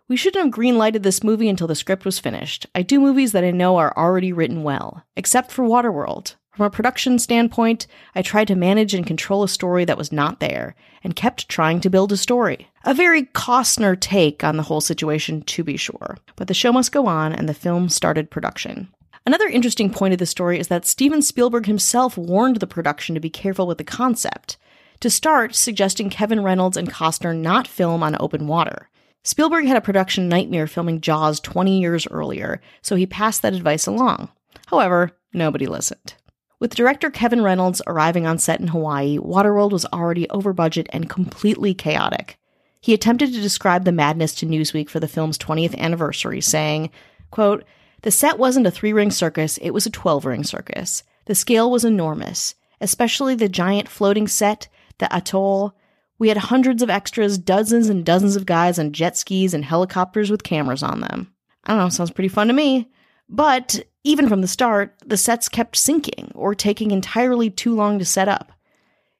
we 0.08 0.16
shouldn't 0.16 0.44
have 0.44 0.54
greenlighted 0.54 1.02
this 1.02 1.22
movie 1.22 1.48
until 1.48 1.66
the 1.66 1.74
script 1.74 2.04
was 2.04 2.18
finished. 2.18 2.66
I 2.74 2.82
do 2.82 2.98
movies 2.98 3.32
that 3.32 3.44
I 3.44 3.50
know 3.50 3.76
are 3.76 3.96
already 3.96 4.32
written 4.32 4.62
well, 4.62 5.04
except 5.16 5.52
for 5.52 5.64
Waterworld. 5.64 6.34
From 6.56 6.66
a 6.66 6.70
production 6.70 7.20
standpoint, 7.20 7.86
I 8.16 8.22
tried 8.22 8.48
to 8.48 8.56
manage 8.56 8.92
and 8.92 9.06
control 9.06 9.44
a 9.44 9.48
story 9.48 9.84
that 9.84 9.98
was 9.98 10.10
not 10.10 10.40
there, 10.40 10.74
and 11.04 11.14
kept 11.14 11.48
trying 11.48 11.80
to 11.82 11.90
build 11.90 12.10
a 12.10 12.16
story. 12.16 12.68
A 12.84 12.94
very 12.94 13.24
Costner 13.26 14.00
take 14.00 14.42
on 14.42 14.56
the 14.56 14.64
whole 14.64 14.80
situation, 14.80 15.42
to 15.42 15.62
be 15.62 15.76
sure. 15.76 16.16
But 16.34 16.48
the 16.48 16.54
show 16.54 16.72
must 16.72 16.90
go 16.90 17.06
on, 17.06 17.32
and 17.32 17.48
the 17.48 17.54
film 17.54 17.88
started 17.88 18.30
production. 18.30 18.88
Another 19.24 19.46
interesting 19.46 19.90
point 19.90 20.14
of 20.14 20.18
the 20.18 20.26
story 20.26 20.58
is 20.58 20.68
that 20.68 20.86
Steven 20.86 21.22
Spielberg 21.22 21.66
himself 21.66 22.16
warned 22.16 22.56
the 22.56 22.66
production 22.66 23.14
to 23.14 23.20
be 23.20 23.30
careful 23.30 23.66
with 23.66 23.78
the 23.78 23.84
concept. 23.84 24.56
To 25.00 25.10
start, 25.10 25.54
suggesting 25.54 26.10
Kevin 26.10 26.42
Reynolds 26.42 26.76
and 26.76 26.90
Costner 26.90 27.36
not 27.36 27.68
film 27.68 28.02
on 28.02 28.16
open 28.18 28.48
water. 28.48 28.88
Spielberg 29.28 29.66
had 29.66 29.76
a 29.76 29.82
production 29.82 30.26
nightmare 30.26 30.66
filming 30.66 31.02
Jaws 31.02 31.38
20 31.40 31.78
years 31.78 32.06
earlier, 32.06 32.62
so 32.80 32.96
he 32.96 33.04
passed 33.04 33.42
that 33.42 33.52
advice 33.52 33.86
along. 33.86 34.30
However, 34.68 35.10
nobody 35.34 35.66
listened. 35.66 36.14
With 36.58 36.74
director 36.74 37.10
Kevin 37.10 37.42
Reynolds 37.42 37.82
arriving 37.86 38.26
on 38.26 38.38
set 38.38 38.58
in 38.58 38.68
Hawaii, 38.68 39.18
Waterworld 39.18 39.70
was 39.70 39.84
already 39.92 40.30
over 40.30 40.54
budget 40.54 40.86
and 40.94 41.10
completely 41.10 41.74
chaotic. 41.74 42.38
He 42.80 42.94
attempted 42.94 43.34
to 43.34 43.42
describe 43.42 43.84
the 43.84 43.92
madness 43.92 44.34
to 44.36 44.46
Newsweek 44.46 44.88
for 44.88 44.98
the 44.98 45.06
film's 45.06 45.36
20th 45.36 45.76
anniversary, 45.76 46.40
saying, 46.40 46.88
quote, 47.30 47.64
The 48.00 48.10
set 48.10 48.38
wasn't 48.38 48.66
a 48.66 48.70
three 48.70 48.94
ring 48.94 49.10
circus, 49.10 49.58
it 49.58 49.72
was 49.72 49.84
a 49.84 49.90
12 49.90 50.24
ring 50.24 50.42
circus. 50.42 51.02
The 51.26 51.34
scale 51.34 51.70
was 51.70 51.84
enormous, 51.84 52.54
especially 52.80 53.34
the 53.34 53.50
giant 53.50 53.90
floating 53.90 54.26
set, 54.26 54.68
the 54.96 55.14
atoll. 55.14 55.74
We 56.18 56.28
had 56.28 56.36
hundreds 56.36 56.82
of 56.82 56.90
extras, 56.90 57.38
dozens 57.38 57.88
and 57.88 58.04
dozens 58.04 58.36
of 58.36 58.46
guys 58.46 58.78
on 58.78 58.92
jet 58.92 59.16
skis 59.16 59.54
and 59.54 59.64
helicopters 59.64 60.30
with 60.30 60.42
cameras 60.42 60.82
on 60.82 61.00
them. 61.00 61.32
I 61.64 61.72
don't 61.72 61.78
know, 61.78 61.88
sounds 61.88 62.10
pretty 62.10 62.28
fun 62.28 62.48
to 62.48 62.52
me. 62.52 62.90
But 63.28 63.84
even 64.04 64.28
from 64.28 64.40
the 64.40 64.48
start, 64.48 64.94
the 65.06 65.16
sets 65.16 65.48
kept 65.48 65.76
sinking 65.76 66.32
or 66.34 66.54
taking 66.54 66.90
entirely 66.90 67.50
too 67.50 67.74
long 67.74 67.98
to 67.98 68.04
set 68.04 68.28
up. 68.28 68.52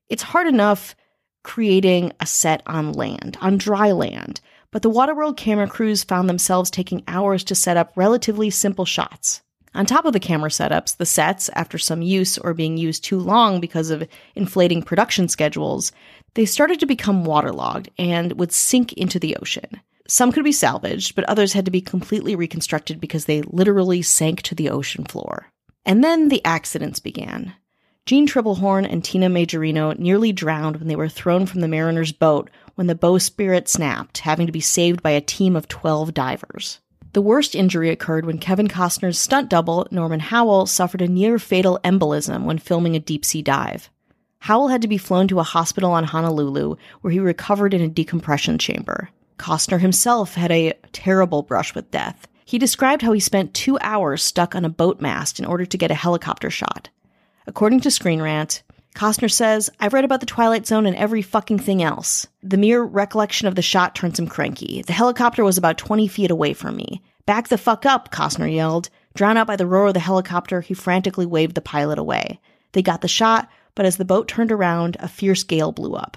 It's 0.08 0.22
hard 0.22 0.46
enough 0.46 0.96
creating 1.44 2.12
a 2.20 2.26
set 2.26 2.62
on 2.66 2.92
land, 2.92 3.38
on 3.40 3.58
dry 3.58 3.92
land, 3.92 4.40
but 4.70 4.82
the 4.82 4.90
Waterworld 4.90 5.36
camera 5.36 5.68
crews 5.68 6.04
found 6.04 6.28
themselves 6.28 6.70
taking 6.70 7.04
hours 7.06 7.44
to 7.44 7.54
set 7.54 7.76
up 7.76 7.92
relatively 7.96 8.50
simple 8.50 8.84
shots. 8.84 9.42
On 9.74 9.86
top 9.86 10.06
of 10.06 10.12
the 10.12 10.20
camera 10.20 10.50
setups, 10.50 10.96
the 10.96 11.06
sets, 11.06 11.50
after 11.54 11.78
some 11.78 12.02
use 12.02 12.38
or 12.38 12.54
being 12.54 12.76
used 12.76 13.04
too 13.04 13.18
long 13.18 13.60
because 13.60 13.90
of 13.90 14.08
inflating 14.34 14.82
production 14.82 15.28
schedules, 15.28 15.92
they 16.34 16.44
started 16.44 16.80
to 16.80 16.86
become 16.86 17.24
waterlogged 17.24 17.90
and 17.98 18.32
would 18.38 18.52
sink 18.52 18.92
into 18.94 19.18
the 19.18 19.36
ocean. 19.36 19.80
Some 20.06 20.32
could 20.32 20.44
be 20.44 20.52
salvaged, 20.52 21.14
but 21.14 21.24
others 21.24 21.52
had 21.52 21.66
to 21.66 21.70
be 21.70 21.80
completely 21.80 22.34
reconstructed 22.34 23.00
because 23.00 23.26
they 23.26 23.42
literally 23.42 24.00
sank 24.02 24.42
to 24.42 24.54
the 24.54 24.70
ocean 24.70 25.04
floor. 25.04 25.46
And 25.84 26.02
then 26.02 26.28
the 26.28 26.44
accidents 26.44 26.98
began. 26.98 27.54
Jeanne 28.06 28.26
Tripplehorn 28.26 28.90
and 28.90 29.04
Tina 29.04 29.28
Majorino 29.28 29.98
nearly 29.98 30.32
drowned 30.32 30.78
when 30.78 30.88
they 30.88 30.96
were 30.96 31.10
thrown 31.10 31.44
from 31.44 31.60
the 31.60 31.68
mariner's 31.68 32.10
boat 32.10 32.48
when 32.74 32.86
the 32.86 32.94
bowsprit 32.94 33.68
snapped, 33.68 34.18
having 34.18 34.46
to 34.46 34.52
be 34.52 34.60
saved 34.60 35.02
by 35.02 35.10
a 35.10 35.20
team 35.20 35.54
of 35.54 35.68
12 35.68 36.14
divers. 36.14 36.78
The 37.12 37.20
worst 37.20 37.54
injury 37.54 37.90
occurred 37.90 38.24
when 38.24 38.38
Kevin 38.38 38.68
Costner's 38.68 39.18
stunt 39.18 39.50
double, 39.50 39.86
Norman 39.90 40.20
Howell, 40.20 40.64
suffered 40.64 41.02
a 41.02 41.08
near 41.08 41.38
fatal 41.38 41.80
embolism 41.84 42.44
when 42.44 42.56
filming 42.56 42.96
a 42.96 43.00
deep 43.00 43.26
sea 43.26 43.42
dive. 43.42 43.90
Howell 44.40 44.68
had 44.68 44.82
to 44.82 44.88
be 44.88 44.98
flown 44.98 45.28
to 45.28 45.40
a 45.40 45.44
hospital 45.44 45.92
on 45.92 46.04
Honolulu, 46.04 46.76
where 47.00 47.12
he 47.12 47.18
recovered 47.18 47.74
in 47.74 47.80
a 47.80 47.88
decompression 47.88 48.58
chamber. 48.58 49.10
Costner 49.38 49.80
himself 49.80 50.34
had 50.34 50.50
a 50.50 50.74
terrible 50.92 51.42
brush 51.42 51.74
with 51.74 51.90
death. 51.90 52.26
He 52.44 52.58
described 52.58 53.02
how 53.02 53.12
he 53.12 53.20
spent 53.20 53.54
two 53.54 53.78
hours 53.80 54.22
stuck 54.22 54.54
on 54.54 54.64
a 54.64 54.70
boat 54.70 55.00
mast 55.00 55.38
in 55.38 55.44
order 55.44 55.66
to 55.66 55.78
get 55.78 55.90
a 55.90 55.94
helicopter 55.94 56.50
shot. 56.50 56.88
According 57.46 57.80
to 57.80 57.90
Screen 57.90 58.22
Rant, 58.22 58.62
Costner 58.94 59.30
says, 59.30 59.70
I've 59.78 59.92
read 59.92 60.04
about 60.04 60.20
the 60.20 60.26
Twilight 60.26 60.66
Zone 60.66 60.86
and 60.86 60.96
every 60.96 61.22
fucking 61.22 61.58
thing 61.58 61.82
else. 61.82 62.26
The 62.42 62.56
mere 62.56 62.82
recollection 62.82 63.46
of 63.46 63.54
the 63.54 63.62
shot 63.62 63.94
turns 63.94 64.18
him 64.18 64.26
cranky. 64.26 64.82
The 64.82 64.92
helicopter 64.92 65.44
was 65.44 65.56
about 65.56 65.78
20 65.78 66.08
feet 66.08 66.30
away 66.30 66.52
from 66.52 66.76
me. 66.76 67.02
Back 67.26 67.48
the 67.48 67.58
fuck 67.58 67.86
up, 67.86 68.10
Costner 68.10 68.52
yelled. 68.52 68.88
Drowned 69.14 69.38
out 69.38 69.46
by 69.46 69.56
the 69.56 69.66
roar 69.66 69.88
of 69.88 69.94
the 69.94 70.00
helicopter, 70.00 70.60
he 70.60 70.74
frantically 70.74 71.26
waved 71.26 71.54
the 71.54 71.60
pilot 71.60 71.98
away. 71.98 72.40
They 72.72 72.82
got 72.82 73.02
the 73.02 73.08
shot, 73.08 73.48
but 73.78 73.86
as 73.86 73.96
the 73.96 74.04
boat 74.04 74.26
turned 74.26 74.50
around, 74.50 74.96
a 74.98 75.06
fierce 75.06 75.44
gale 75.44 75.70
blew 75.70 75.94
up. 75.94 76.16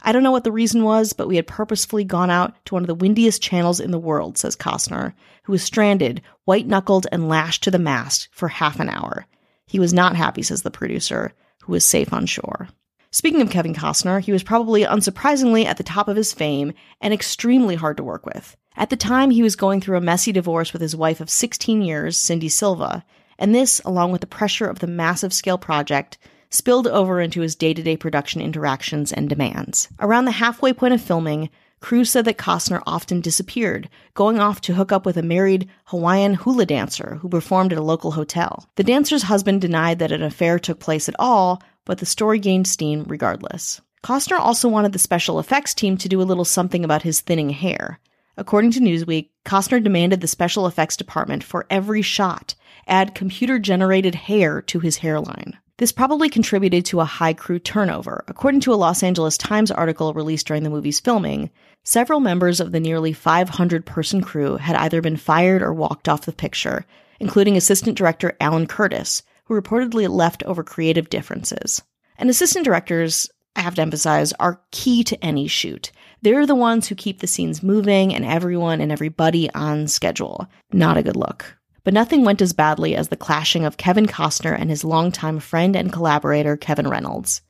I 0.00 0.12
don't 0.12 0.22
know 0.22 0.30
what 0.30 0.44
the 0.44 0.50
reason 0.50 0.82
was, 0.82 1.12
but 1.12 1.28
we 1.28 1.36
had 1.36 1.46
purposefully 1.46 2.04
gone 2.04 2.30
out 2.30 2.54
to 2.64 2.74
one 2.74 2.82
of 2.82 2.86
the 2.86 2.94
windiest 2.94 3.42
channels 3.42 3.80
in 3.80 3.90
the 3.90 3.98
world, 3.98 4.38
says 4.38 4.56
Costner, 4.56 5.12
who 5.42 5.52
was 5.52 5.62
stranded, 5.62 6.22
white 6.46 6.66
knuckled, 6.66 7.06
and 7.12 7.28
lashed 7.28 7.64
to 7.64 7.70
the 7.70 7.78
mast 7.78 8.28
for 8.32 8.48
half 8.48 8.80
an 8.80 8.88
hour. 8.88 9.26
He 9.66 9.78
was 9.78 9.92
not 9.92 10.16
happy, 10.16 10.42
says 10.42 10.62
the 10.62 10.70
producer, 10.70 11.34
who 11.64 11.72
was 11.72 11.84
safe 11.84 12.14
on 12.14 12.24
shore. 12.24 12.70
Speaking 13.10 13.42
of 13.42 13.50
Kevin 13.50 13.74
Costner, 13.74 14.18
he 14.18 14.32
was 14.32 14.42
probably 14.42 14.84
unsurprisingly 14.84 15.66
at 15.66 15.76
the 15.76 15.82
top 15.82 16.08
of 16.08 16.16
his 16.16 16.32
fame 16.32 16.72
and 17.02 17.12
extremely 17.12 17.74
hard 17.74 17.98
to 17.98 18.02
work 18.02 18.24
with. 18.24 18.56
At 18.74 18.88
the 18.88 18.96
time, 18.96 19.28
he 19.30 19.42
was 19.42 19.54
going 19.54 19.82
through 19.82 19.98
a 19.98 20.00
messy 20.00 20.32
divorce 20.32 20.72
with 20.72 20.80
his 20.80 20.96
wife 20.96 21.20
of 21.20 21.28
16 21.28 21.82
years, 21.82 22.16
Cindy 22.16 22.48
Silva, 22.48 23.04
and 23.38 23.54
this, 23.54 23.82
along 23.84 24.12
with 24.12 24.22
the 24.22 24.26
pressure 24.26 24.66
of 24.66 24.78
the 24.78 24.86
massive 24.86 25.34
scale 25.34 25.58
project, 25.58 26.16
spilled 26.52 26.86
over 26.86 27.20
into 27.20 27.40
his 27.40 27.56
day 27.56 27.74
to 27.74 27.82
day 27.82 27.96
production 27.96 28.40
interactions 28.40 29.12
and 29.12 29.28
demands. 29.28 29.88
Around 29.98 30.26
the 30.26 30.32
halfway 30.32 30.72
point 30.72 30.94
of 30.94 31.00
filming, 31.00 31.50
crews 31.80 32.10
said 32.10 32.24
that 32.26 32.38
Costner 32.38 32.82
often 32.86 33.20
disappeared, 33.20 33.88
going 34.14 34.38
off 34.38 34.60
to 34.62 34.74
hook 34.74 34.92
up 34.92 35.04
with 35.04 35.16
a 35.16 35.22
married 35.22 35.68
Hawaiian 35.86 36.34
hula 36.34 36.66
dancer 36.66 37.18
who 37.20 37.28
performed 37.28 37.72
at 37.72 37.78
a 37.78 37.82
local 37.82 38.12
hotel. 38.12 38.68
The 38.76 38.84
dancer's 38.84 39.24
husband 39.24 39.60
denied 39.60 39.98
that 39.98 40.12
an 40.12 40.22
affair 40.22 40.58
took 40.58 40.78
place 40.78 41.08
at 41.08 41.16
all, 41.18 41.62
but 41.84 41.98
the 41.98 42.06
story 42.06 42.38
gained 42.38 42.68
steam 42.68 43.04
regardless. 43.08 43.80
Costner 44.04 44.38
also 44.38 44.68
wanted 44.68 44.92
the 44.92 44.98
special 44.98 45.38
effects 45.38 45.74
team 45.74 45.96
to 45.96 46.08
do 46.08 46.20
a 46.20 46.24
little 46.24 46.44
something 46.44 46.84
about 46.84 47.02
his 47.02 47.20
thinning 47.20 47.50
hair. 47.50 47.98
According 48.36 48.72
to 48.72 48.80
Newsweek, 48.80 49.28
Costner 49.44 49.82
demanded 49.82 50.20
the 50.20 50.28
special 50.28 50.66
effects 50.66 50.96
department 50.96 51.44
for 51.44 51.66
every 51.70 52.02
shot 52.02 52.54
add 52.86 53.14
computer 53.14 53.58
generated 53.58 54.14
hair 54.14 54.60
to 54.62 54.80
his 54.80 54.98
hairline. 54.98 55.56
This 55.78 55.90
probably 55.90 56.28
contributed 56.28 56.84
to 56.86 57.00
a 57.00 57.06
high 57.06 57.32
crew 57.32 57.58
turnover. 57.58 58.24
According 58.28 58.60
to 58.60 58.74
a 58.74 58.76
Los 58.76 59.02
Angeles 59.02 59.38
Times 59.38 59.70
article 59.70 60.12
released 60.12 60.46
during 60.46 60.62
the 60.64 60.70
movie's 60.70 61.00
filming, 61.00 61.50
several 61.82 62.20
members 62.20 62.60
of 62.60 62.72
the 62.72 62.80
nearly 62.80 63.12
500 63.12 63.86
person 63.86 64.20
crew 64.20 64.56
had 64.56 64.76
either 64.76 65.00
been 65.00 65.16
fired 65.16 65.62
or 65.62 65.72
walked 65.72 66.08
off 66.08 66.26
the 66.26 66.32
picture, 66.32 66.84
including 67.20 67.56
assistant 67.56 67.96
director 67.96 68.36
Alan 68.38 68.66
Curtis, 68.66 69.22
who 69.44 69.60
reportedly 69.60 70.08
left 70.08 70.42
over 70.44 70.62
creative 70.62 71.08
differences. 71.08 71.80
And 72.18 72.28
assistant 72.28 72.64
directors, 72.64 73.30
I 73.56 73.62
have 73.62 73.74
to 73.76 73.82
emphasize, 73.82 74.32
are 74.34 74.60
key 74.72 75.02
to 75.04 75.24
any 75.24 75.48
shoot. 75.48 75.90
They're 76.20 76.46
the 76.46 76.54
ones 76.54 76.86
who 76.86 76.94
keep 76.94 77.20
the 77.20 77.26
scenes 77.26 77.62
moving 77.62 78.14
and 78.14 78.24
everyone 78.24 78.80
and 78.80 78.92
everybody 78.92 79.50
on 79.54 79.88
schedule. 79.88 80.46
Not 80.72 80.98
a 80.98 81.02
good 81.02 81.16
look. 81.16 81.56
But 81.84 81.94
nothing 81.94 82.24
went 82.24 82.40
as 82.40 82.52
badly 82.52 82.94
as 82.94 83.08
the 83.08 83.16
clashing 83.16 83.64
of 83.64 83.76
Kevin 83.76 84.06
Costner 84.06 84.56
and 84.58 84.70
his 84.70 84.84
longtime 84.84 85.40
friend 85.40 85.74
and 85.74 85.92
collaborator, 85.92 86.56
Kevin 86.56 86.88
Reynolds. 86.88 87.42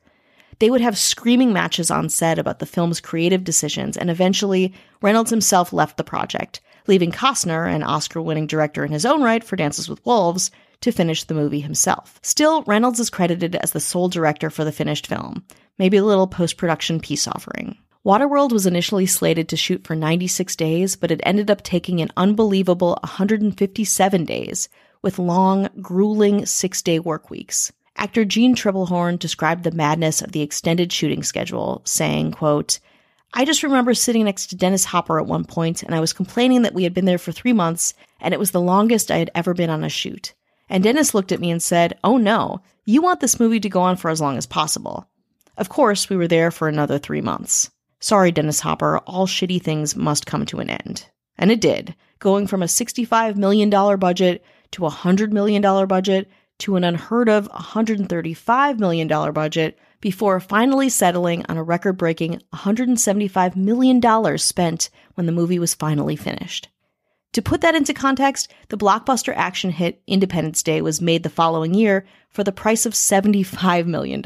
They 0.59 0.69
would 0.69 0.81
have 0.81 0.97
screaming 0.97 1.53
matches 1.53 1.91
on 1.91 2.09
set 2.09 2.39
about 2.39 2.59
the 2.59 2.65
film's 2.65 2.99
creative 2.99 3.43
decisions, 3.43 3.97
and 3.97 4.09
eventually, 4.09 4.73
Reynolds 5.01 5.29
himself 5.29 5.73
left 5.73 5.97
the 5.97 6.03
project, 6.03 6.61
leaving 6.87 7.11
Costner, 7.11 7.71
an 7.71 7.83
Oscar 7.83 8.21
winning 8.21 8.47
director 8.47 8.83
in 8.83 8.91
his 8.91 9.05
own 9.05 9.21
right 9.21 9.43
for 9.43 9.55
Dances 9.55 9.89
with 9.89 10.05
Wolves, 10.05 10.51
to 10.81 10.91
finish 10.91 11.23
the 11.23 11.33
movie 11.33 11.61
himself. 11.61 12.19
Still, 12.23 12.63
Reynolds 12.63 12.99
is 12.99 13.09
credited 13.09 13.55
as 13.55 13.71
the 13.71 13.79
sole 13.79 14.09
director 14.09 14.49
for 14.49 14.63
the 14.63 14.71
finished 14.71 15.07
film, 15.07 15.43
maybe 15.77 15.97
a 15.97 16.03
little 16.03 16.27
post 16.27 16.57
production 16.57 16.99
peace 16.99 17.27
offering. 17.27 17.77
Waterworld 18.05 18.51
was 18.51 18.65
initially 18.65 19.05
slated 19.05 19.47
to 19.47 19.55
shoot 19.55 19.87
for 19.87 19.95
96 19.95 20.57
days, 20.57 20.97
but 20.97 21.09
it 21.09 21.21
ended 21.23 21.49
up 21.49 21.63
taking 21.63 22.01
an 22.01 22.11
unbelievable 22.17 22.97
157 23.01 24.25
days, 24.25 24.67
with 25.01 25.19
long, 25.19 25.69
grueling 25.81 26.45
six 26.45 26.81
day 26.81 26.99
work 26.99 27.29
weeks. 27.29 27.71
Actor 27.95 28.25
Jeanne 28.25 28.55
Tripplehorn 28.55 29.19
described 29.19 29.63
the 29.63 29.71
madness 29.71 30.21
of 30.21 30.33
the 30.33 30.41
extended 30.41 30.91
shooting 30.91 31.23
schedule, 31.23 31.81
saying, 31.85 32.33
quote, 32.33 32.79
I 33.33 33.45
just 33.45 33.63
remember 33.63 33.93
sitting 33.93 34.25
next 34.25 34.47
to 34.47 34.57
Dennis 34.57 34.83
Hopper 34.83 35.17
at 35.17 35.25
one 35.25 35.45
point, 35.45 35.81
and 35.81 35.95
I 35.95 36.01
was 36.01 36.11
complaining 36.11 36.63
that 36.63 36.73
we 36.73 36.83
had 36.83 36.93
been 36.93 37.05
there 37.05 37.17
for 37.17 37.31
three 37.31 37.53
months, 37.53 37.93
and 38.19 38.33
it 38.33 38.39
was 38.39 38.51
the 38.51 38.59
longest 38.59 39.11
I 39.11 39.17
had 39.17 39.31
ever 39.33 39.53
been 39.53 39.69
on 39.69 39.85
a 39.85 39.89
shoot. 39.89 40.33
And 40.69 40.83
Dennis 40.83 41.13
looked 41.13 41.31
at 41.31 41.39
me 41.39 41.51
and 41.51 41.63
said, 41.63 41.97
Oh 42.03 42.17
no, 42.17 42.61
you 42.83 43.01
want 43.01 43.21
this 43.21 43.39
movie 43.39 43.61
to 43.61 43.69
go 43.69 43.79
on 43.79 43.95
for 43.95 44.11
as 44.11 44.19
long 44.19 44.37
as 44.37 44.45
possible. 44.45 45.07
Of 45.55 45.69
course, 45.69 46.09
we 46.09 46.17
were 46.17 46.27
there 46.27 46.51
for 46.51 46.67
another 46.67 46.99
three 46.99 47.21
months. 47.21 47.69
Sorry, 48.03 48.33
Dennis 48.33 48.59
Hopper, 48.59 48.97
all 48.97 49.27
shitty 49.27 49.61
things 49.61 49.95
must 49.95 50.25
come 50.25 50.45
to 50.47 50.59
an 50.59 50.69
end. 50.69 51.05
And 51.37 51.49
it 51.49 51.61
did, 51.61 51.95
going 52.19 52.47
from 52.47 52.61
a 52.61 52.65
$65 52.65 53.37
million 53.37 53.69
budget 53.69 54.43
to 54.71 54.85
a 54.85 54.91
$100 54.91 55.31
million 55.31 55.87
budget 55.87 56.29
to 56.59 56.75
an 56.75 56.83
unheard 56.83 57.29
of 57.29 57.47
$135 57.47 58.77
million 58.77 59.07
budget 59.31 59.79
before 60.01 60.41
finally 60.41 60.89
settling 60.89 61.45
on 61.47 61.55
a 61.55 61.63
record 61.63 61.93
breaking 61.93 62.41
$175 62.53 63.55
million 63.55 64.37
spent 64.37 64.89
when 65.13 65.25
the 65.25 65.31
movie 65.31 65.57
was 65.57 65.73
finally 65.73 66.17
finished. 66.17 66.67
To 67.31 67.41
put 67.41 67.61
that 67.61 67.73
into 67.73 67.93
context, 67.93 68.51
the 68.67 68.77
blockbuster 68.77 69.31
action 69.33 69.71
hit 69.71 70.03
Independence 70.07 70.61
Day 70.61 70.81
was 70.81 70.99
made 70.99 71.23
the 71.23 71.29
following 71.29 71.73
year 71.73 72.05
for 72.27 72.43
the 72.43 72.51
price 72.51 72.85
of 72.85 72.91
$75 72.91 73.85
million. 73.85 74.21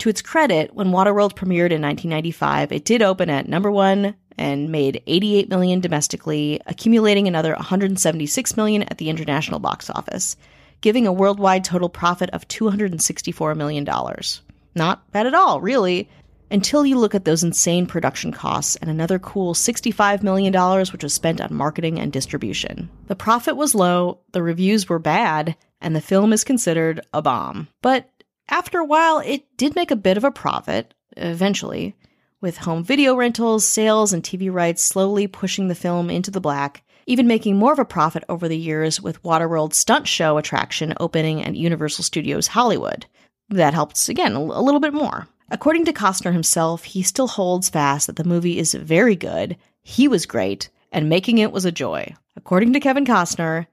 To 0.00 0.08
its 0.08 0.22
credit, 0.22 0.74
when 0.74 0.92
Waterworld 0.92 1.34
premiered 1.34 1.72
in 1.72 1.82
1995, 1.82 2.72
it 2.72 2.86
did 2.86 3.02
open 3.02 3.28
at 3.28 3.48
number 3.48 3.70
one 3.70 4.14
and 4.38 4.72
made 4.72 5.02
88 5.06 5.50
million 5.50 5.80
domestically, 5.80 6.58
accumulating 6.64 7.28
another 7.28 7.54
176 7.54 8.56
million 8.56 8.84
at 8.84 8.96
the 8.96 9.10
international 9.10 9.60
box 9.60 9.90
office, 9.90 10.36
giving 10.80 11.06
a 11.06 11.12
worldwide 11.12 11.64
total 11.64 11.90
profit 11.90 12.30
of 12.30 12.48
264 12.48 13.54
million 13.54 13.84
dollars. 13.84 14.40
Not 14.74 15.10
bad 15.12 15.26
at 15.26 15.34
all, 15.34 15.60
really, 15.60 16.08
until 16.50 16.86
you 16.86 16.98
look 16.98 17.14
at 17.14 17.26
those 17.26 17.42
insane 17.42 17.86
production 17.86 18.32
costs 18.32 18.76
and 18.76 18.88
another 18.88 19.18
cool 19.18 19.52
$65 19.52 20.22
million 20.22 20.54
which 20.92 21.02
was 21.02 21.12
spent 21.12 21.42
on 21.42 21.52
marketing 21.52 21.98
and 22.00 22.10
distribution. 22.10 22.88
The 23.08 23.16
profit 23.16 23.54
was 23.54 23.74
low, 23.74 24.20
the 24.32 24.42
reviews 24.42 24.88
were 24.88 24.98
bad, 24.98 25.56
and 25.82 25.94
the 25.94 26.00
film 26.00 26.32
is 26.32 26.42
considered 26.42 27.02
a 27.12 27.20
bomb. 27.20 27.68
But 27.82 28.08
after 28.50 28.78
a 28.78 28.84
while, 28.84 29.18
it 29.20 29.44
did 29.56 29.74
make 29.74 29.90
a 29.90 29.96
bit 29.96 30.16
of 30.16 30.24
a 30.24 30.30
profit, 30.30 30.92
eventually, 31.16 31.94
with 32.40 32.58
home 32.58 32.82
video 32.82 33.14
rentals, 33.14 33.64
sales, 33.64 34.12
and 34.12 34.22
TV 34.22 34.52
rights 34.52 34.82
slowly 34.82 35.26
pushing 35.26 35.68
the 35.68 35.74
film 35.74 36.10
into 36.10 36.30
the 36.30 36.40
black, 36.40 36.82
even 37.06 37.26
making 37.26 37.56
more 37.56 37.72
of 37.72 37.78
a 37.78 37.84
profit 37.84 38.24
over 38.28 38.48
the 38.48 38.56
years 38.56 39.00
with 39.00 39.22
Waterworld's 39.24 39.76
stunt 39.76 40.06
show 40.06 40.38
attraction 40.38 40.94
opening 41.00 41.44
at 41.44 41.56
Universal 41.56 42.04
Studios 42.04 42.48
Hollywood. 42.48 43.06
That 43.48 43.74
helps, 43.74 44.08
again, 44.08 44.34
a 44.34 44.62
little 44.62 44.80
bit 44.80 44.94
more. 44.94 45.28
According 45.50 45.84
to 45.86 45.92
Costner 45.92 46.32
himself, 46.32 46.84
he 46.84 47.02
still 47.02 47.26
holds 47.26 47.68
fast 47.68 48.06
that 48.06 48.16
the 48.16 48.24
movie 48.24 48.58
is 48.58 48.74
very 48.74 49.16
good, 49.16 49.56
he 49.82 50.06
was 50.06 50.26
great, 50.26 50.70
and 50.92 51.08
making 51.08 51.38
it 51.38 51.50
was 51.50 51.64
a 51.64 51.72
joy. 51.72 52.14
According 52.36 52.72
to 52.72 52.80
Kevin 52.80 53.04
Costner, 53.04 53.66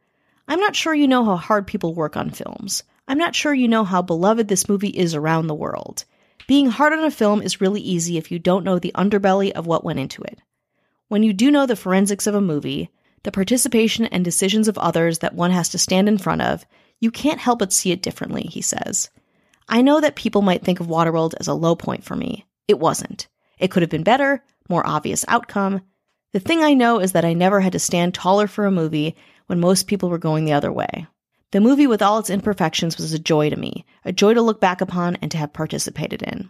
I'm 0.47 0.59
not 0.59 0.75
sure 0.75 0.93
you 0.93 1.07
know 1.07 1.23
how 1.23 1.35
hard 1.35 1.67
people 1.67 1.93
work 1.93 2.17
on 2.17 2.31
films. 2.31 2.83
I'm 3.07 3.17
not 3.17 3.35
sure 3.35 3.53
you 3.53 3.67
know 3.67 3.85
how 3.85 4.01
beloved 4.01 4.47
this 4.47 4.67
movie 4.67 4.89
is 4.89 5.15
around 5.15 5.47
the 5.47 5.55
world. 5.55 6.03
Being 6.47 6.67
hard 6.67 6.93
on 6.93 7.03
a 7.03 7.11
film 7.11 7.41
is 7.41 7.61
really 7.61 7.81
easy 7.81 8.17
if 8.17 8.31
you 8.31 8.39
don't 8.39 8.63
know 8.63 8.79
the 8.79 8.91
underbelly 8.95 9.51
of 9.51 9.65
what 9.65 9.83
went 9.83 9.99
into 9.99 10.21
it. 10.23 10.39
When 11.07 11.23
you 11.23 11.31
do 11.31 11.49
know 11.49 11.65
the 11.65 11.75
forensics 11.75 12.27
of 12.27 12.35
a 12.35 12.41
movie, 12.41 12.89
the 13.23 13.31
participation 13.31 14.05
and 14.05 14.25
decisions 14.25 14.67
of 14.67 14.77
others 14.77 15.19
that 15.19 15.33
one 15.33 15.51
has 15.51 15.69
to 15.69 15.77
stand 15.77 16.09
in 16.09 16.17
front 16.17 16.41
of, 16.41 16.65
you 16.99 17.11
can't 17.11 17.39
help 17.39 17.59
but 17.59 17.71
see 17.71 17.91
it 17.91 18.01
differently, 18.01 18.43
he 18.43 18.61
says. 18.61 19.09
I 19.69 19.81
know 19.81 20.01
that 20.01 20.15
people 20.15 20.41
might 20.41 20.63
think 20.63 20.79
of 20.79 20.87
Waterworld 20.87 21.33
as 21.39 21.47
a 21.47 21.53
low 21.53 21.75
point 21.75 22.03
for 22.03 22.15
me. 22.15 22.45
It 22.67 22.79
wasn't. 22.79 23.27
It 23.59 23.71
could 23.71 23.83
have 23.83 23.89
been 23.89 24.03
better, 24.03 24.43
more 24.69 24.85
obvious 24.85 25.25
outcome. 25.27 25.81
The 26.33 26.39
thing 26.39 26.61
I 26.61 26.73
know 26.73 26.99
is 26.99 27.13
that 27.13 27.25
I 27.25 27.33
never 27.33 27.61
had 27.61 27.73
to 27.73 27.79
stand 27.79 28.13
taller 28.13 28.47
for 28.47 28.65
a 28.65 28.71
movie 28.71 29.15
when 29.47 29.59
most 29.59 29.87
people 29.87 30.09
were 30.09 30.17
going 30.17 30.45
the 30.45 30.53
other 30.53 30.71
way. 30.71 31.07
The 31.51 31.61
movie, 31.61 31.87
with 31.87 32.01
all 32.01 32.19
its 32.19 32.29
imperfections, 32.29 32.97
was 32.97 33.13
a 33.13 33.19
joy 33.19 33.49
to 33.49 33.55
me, 33.55 33.85
a 34.03 34.11
joy 34.11 34.33
to 34.33 34.41
look 34.41 34.59
back 34.59 34.81
upon 34.81 35.15
and 35.17 35.31
to 35.31 35.37
have 35.37 35.53
participated 35.53 36.21
in. 36.21 36.49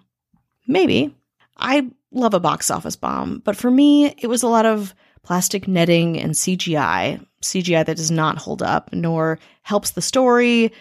Maybe. 0.67 1.15
I 1.57 1.89
love 2.11 2.33
a 2.33 2.39
box 2.39 2.71
office 2.71 2.95
bomb, 2.95 3.39
but 3.43 3.55
for 3.55 3.69
me, 3.69 4.13
it 4.17 4.27
was 4.27 4.43
a 4.43 4.47
lot 4.47 4.65
of 4.65 4.93
plastic 5.23 5.67
netting 5.67 6.19
and 6.19 6.33
CGI, 6.33 7.23
CGI 7.41 7.85
that 7.85 7.97
does 7.97 8.11
not 8.11 8.37
hold 8.37 8.63
up, 8.63 8.91
nor 8.93 9.39
helps 9.63 9.91
the 9.91 10.01
story, 10.01 10.71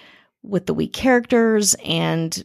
with 0.43 0.67
the 0.67 0.75
weak 0.75 0.93
characters, 0.93 1.75
and 1.85 2.45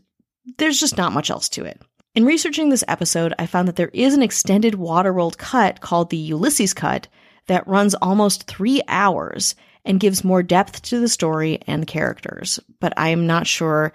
there's 0.58 0.80
just 0.80 0.98
not 0.98 1.14
much 1.14 1.30
else 1.30 1.48
to 1.50 1.64
it. 1.64 1.82
In 2.16 2.26
researching 2.26 2.70
this 2.70 2.84
episode, 2.88 3.34
I 3.40 3.46
found 3.46 3.68
that 3.68 3.76
there 3.76 3.92
is 3.94 4.14
an 4.14 4.24
extended 4.24 4.74
Waterworld 4.74 5.38
cut 5.38 5.80
called 5.80 6.10
the 6.10 6.18
Ulysses 6.18 6.74
Cut 6.74 7.08
that 7.48 7.68
runs 7.68 7.96
almost 7.96 8.48
three 8.48 8.82
hours 8.88 9.56
and 9.86 10.00
gives 10.00 10.24
more 10.24 10.44
depth 10.44 10.82
to 10.84 11.00
the 11.00 11.08
story 11.08 11.60
and 11.68 11.82
the 11.82 11.88
characters, 11.88 12.60
but 12.80 12.94
I 12.98 13.10
am 13.10 13.28
not 13.28 13.48
sure 13.48 13.94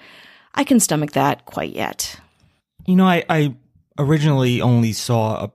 I 0.55 0.65
can 0.65 0.81
stomach 0.81 1.13
that 1.13 1.45
quite 1.45 1.73
yet. 1.75 2.19
You 2.87 2.97
know, 2.97 3.07
I, 3.07 3.25
I 3.29 3.55
originally 3.99 4.61
only 4.61 4.93
saw 4.93 5.45
a 5.45 5.53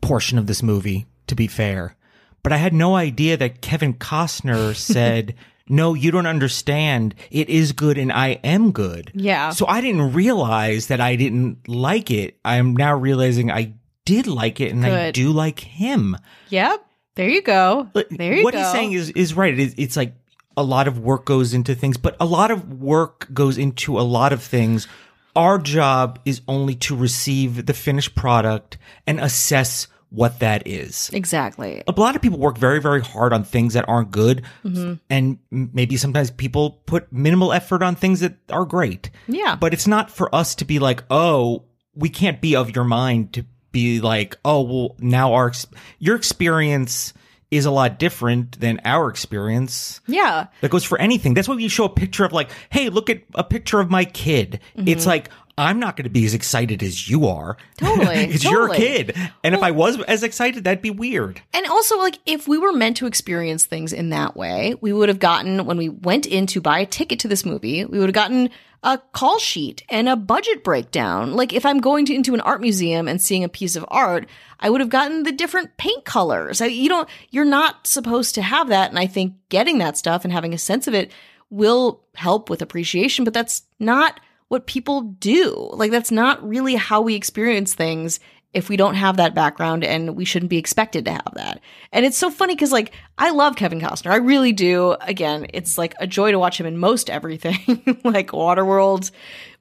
portion 0.00 0.38
of 0.38 0.46
this 0.46 0.62
movie, 0.62 1.06
to 1.28 1.34
be 1.34 1.46
fair, 1.46 1.96
but 2.42 2.52
I 2.52 2.56
had 2.56 2.74
no 2.74 2.94
idea 2.96 3.36
that 3.36 3.60
Kevin 3.60 3.94
Costner 3.94 4.74
said 4.76 5.34
no, 5.68 5.94
you 5.94 6.10
don't 6.10 6.26
understand. 6.26 7.14
It 7.30 7.48
is 7.48 7.72
good 7.72 7.96
and 7.96 8.12
I 8.12 8.40
am 8.44 8.72
good. 8.72 9.10
Yeah. 9.14 9.50
So 9.50 9.66
I 9.66 9.80
didn't 9.80 10.12
realize 10.12 10.88
that 10.88 11.00
I 11.00 11.16
didn't 11.16 11.68
like 11.68 12.10
it. 12.10 12.38
I'm 12.44 12.74
now 12.74 12.94
realizing 12.94 13.50
I 13.50 13.74
did 14.04 14.26
like 14.26 14.60
it 14.60 14.72
and 14.72 14.84
I 14.84 15.12
do 15.12 15.30
like 15.30 15.60
him. 15.60 16.16
Yep. 16.50 16.84
There 17.14 17.28
you 17.28 17.42
go. 17.42 17.88
There 18.10 18.34
you 18.34 18.44
what 18.44 18.54
go. 18.54 18.60
he's 18.60 18.72
saying 18.72 18.92
is, 18.92 19.10
is 19.10 19.34
right. 19.34 19.52
It 19.52 19.60
is, 19.60 19.74
it's 19.76 19.96
like 19.96 20.14
a 20.56 20.62
lot 20.62 20.88
of 20.88 20.98
work 20.98 21.24
goes 21.24 21.54
into 21.54 21.74
things, 21.74 21.96
but 21.96 22.16
a 22.20 22.26
lot 22.26 22.50
of 22.50 22.80
work 22.80 23.28
goes 23.32 23.58
into 23.58 23.98
a 23.98 24.02
lot 24.02 24.32
of 24.32 24.42
things. 24.42 24.88
Our 25.34 25.58
job 25.58 26.20
is 26.24 26.42
only 26.46 26.74
to 26.76 26.96
receive 26.96 27.66
the 27.66 27.74
finished 27.74 28.14
product 28.14 28.78
and 29.06 29.20
assess 29.20 29.88
what 30.10 30.40
that 30.40 30.66
is. 30.66 31.08
Exactly. 31.14 31.82
A 31.88 31.92
lot 31.98 32.14
of 32.16 32.20
people 32.20 32.38
work 32.38 32.58
very, 32.58 32.82
very 32.82 33.00
hard 33.00 33.32
on 33.32 33.44
things 33.44 33.72
that 33.72 33.88
aren't 33.88 34.10
good. 34.10 34.42
Mm-hmm. 34.62 34.94
And 35.08 35.38
maybe 35.50 35.96
sometimes 35.96 36.30
people 36.30 36.82
put 36.84 37.10
minimal 37.10 37.52
effort 37.52 37.82
on 37.82 37.94
things 37.94 38.20
that 38.20 38.34
are 38.50 38.66
great. 38.66 39.08
Yeah. 39.26 39.56
But 39.56 39.72
it's 39.72 39.86
not 39.86 40.10
for 40.10 40.32
us 40.34 40.54
to 40.56 40.66
be 40.66 40.78
like, 40.78 41.02
oh, 41.08 41.64
we 41.94 42.10
can't 42.10 42.42
be 42.42 42.56
of 42.56 42.76
your 42.76 42.84
mind 42.84 43.32
to 43.34 43.46
be 43.72 44.00
like, 44.00 44.36
oh, 44.44 44.60
well, 44.62 44.96
now 44.98 45.32
our, 45.32 45.52
your 45.98 46.16
experience 46.16 47.12
is 47.50 47.66
a 47.66 47.70
lot 47.70 47.98
different 47.98 48.58
than 48.60 48.80
our 48.84 49.10
experience. 49.10 50.00
Yeah. 50.06 50.46
That 50.62 50.70
goes 50.70 50.84
for 50.84 50.98
anything. 50.98 51.34
That's 51.34 51.46
why 51.46 51.56
you 51.56 51.68
show 51.68 51.84
a 51.84 51.90
picture 51.90 52.24
of 52.24 52.32
like, 52.32 52.50
hey, 52.70 52.88
look 52.88 53.10
at 53.10 53.22
a 53.34 53.44
picture 53.44 53.78
of 53.78 53.90
my 53.90 54.06
kid. 54.06 54.60
Mm-hmm. 54.74 54.88
It's 54.88 55.04
like, 55.04 55.28
I'm 55.58 55.78
not 55.78 55.96
going 55.96 56.04
to 56.04 56.10
be 56.10 56.24
as 56.24 56.34
excited 56.34 56.82
as 56.82 57.08
you 57.08 57.26
are. 57.26 57.56
Totally. 57.76 58.14
it's 58.16 58.44
totally. 58.44 58.60
your 58.62 58.74
kid. 58.74 59.16
And 59.44 59.54
well, 59.54 59.54
if 59.54 59.62
I 59.62 59.70
was 59.70 60.00
as 60.02 60.22
excited, 60.22 60.64
that'd 60.64 60.82
be 60.82 60.90
weird. 60.90 61.42
And 61.52 61.66
also, 61.66 61.98
like, 61.98 62.18
if 62.26 62.48
we 62.48 62.58
were 62.58 62.72
meant 62.72 62.96
to 62.98 63.06
experience 63.06 63.66
things 63.66 63.92
in 63.92 64.10
that 64.10 64.36
way, 64.36 64.74
we 64.80 64.92
would 64.92 65.08
have 65.08 65.18
gotten, 65.18 65.66
when 65.66 65.76
we 65.76 65.88
went 65.88 66.26
in 66.26 66.46
to 66.48 66.60
buy 66.60 66.78
a 66.78 66.86
ticket 66.86 67.18
to 67.20 67.28
this 67.28 67.44
movie, 67.44 67.84
we 67.84 67.98
would 67.98 68.08
have 68.08 68.14
gotten 68.14 68.50
a 68.82 68.98
call 69.12 69.38
sheet 69.38 69.84
and 69.88 70.08
a 70.08 70.16
budget 70.16 70.64
breakdown. 70.64 71.34
Like, 71.34 71.52
if 71.52 71.66
I'm 71.66 71.78
going 71.78 72.06
to, 72.06 72.14
into 72.14 72.34
an 72.34 72.40
art 72.40 72.60
museum 72.60 73.06
and 73.06 73.20
seeing 73.20 73.44
a 73.44 73.48
piece 73.48 73.76
of 73.76 73.84
art, 73.88 74.26
I 74.58 74.70
would 74.70 74.80
have 74.80 74.90
gotten 74.90 75.22
the 75.22 75.32
different 75.32 75.76
paint 75.76 76.04
colors. 76.04 76.60
I, 76.60 76.66
you 76.66 76.88
don't, 76.88 77.08
you're 77.30 77.44
not 77.44 77.86
supposed 77.86 78.34
to 78.36 78.42
have 78.42 78.68
that. 78.68 78.90
And 78.90 78.98
I 78.98 79.06
think 79.06 79.34
getting 79.50 79.78
that 79.78 79.98
stuff 79.98 80.24
and 80.24 80.32
having 80.32 80.54
a 80.54 80.58
sense 80.58 80.86
of 80.86 80.94
it 80.94 81.12
will 81.50 82.00
help 82.14 82.48
with 82.48 82.62
appreciation, 82.62 83.24
but 83.24 83.34
that's 83.34 83.62
not 83.78 84.18
what 84.52 84.66
people 84.66 85.00
do. 85.00 85.70
Like, 85.72 85.90
that's 85.90 86.10
not 86.10 86.46
really 86.46 86.74
how 86.74 87.00
we 87.00 87.14
experience 87.14 87.74
things 87.74 88.20
if 88.52 88.68
we 88.68 88.76
don't 88.76 88.96
have 88.96 89.16
that 89.16 89.34
background 89.34 89.82
and 89.82 90.14
we 90.14 90.26
shouldn't 90.26 90.50
be 90.50 90.58
expected 90.58 91.06
to 91.06 91.12
have 91.12 91.32
that. 91.36 91.58
And 91.90 92.04
it's 92.04 92.18
so 92.18 92.30
funny 92.30 92.54
because 92.54 92.70
like 92.70 92.92
I 93.16 93.30
love 93.30 93.56
Kevin 93.56 93.80
Costner. 93.80 94.10
I 94.10 94.16
really 94.16 94.52
do. 94.52 94.94
Again, 95.00 95.46
it's 95.54 95.78
like 95.78 95.94
a 96.00 96.06
joy 96.06 96.32
to 96.32 96.38
watch 96.38 96.60
him 96.60 96.66
in 96.66 96.76
most 96.76 97.08
everything. 97.08 97.82
like 98.04 98.32
Waterworld 98.32 99.10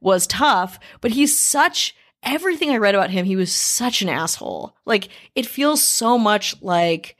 was 0.01 0.27
tough, 0.27 0.77
but 0.99 1.12
he's 1.12 1.39
such 1.39 1.95
everything 2.21 2.71
I 2.71 2.77
read 2.77 2.93
about 2.93 3.12
him, 3.12 3.25
he 3.25 3.38
was 3.38 3.56
such 3.56 4.01
an 4.01 4.10
asshole. 4.10 4.75
Like 4.86 5.08
it 5.36 5.45
feels 5.45 5.82
so 5.82 6.17
much 6.17 6.62
like 6.62 7.15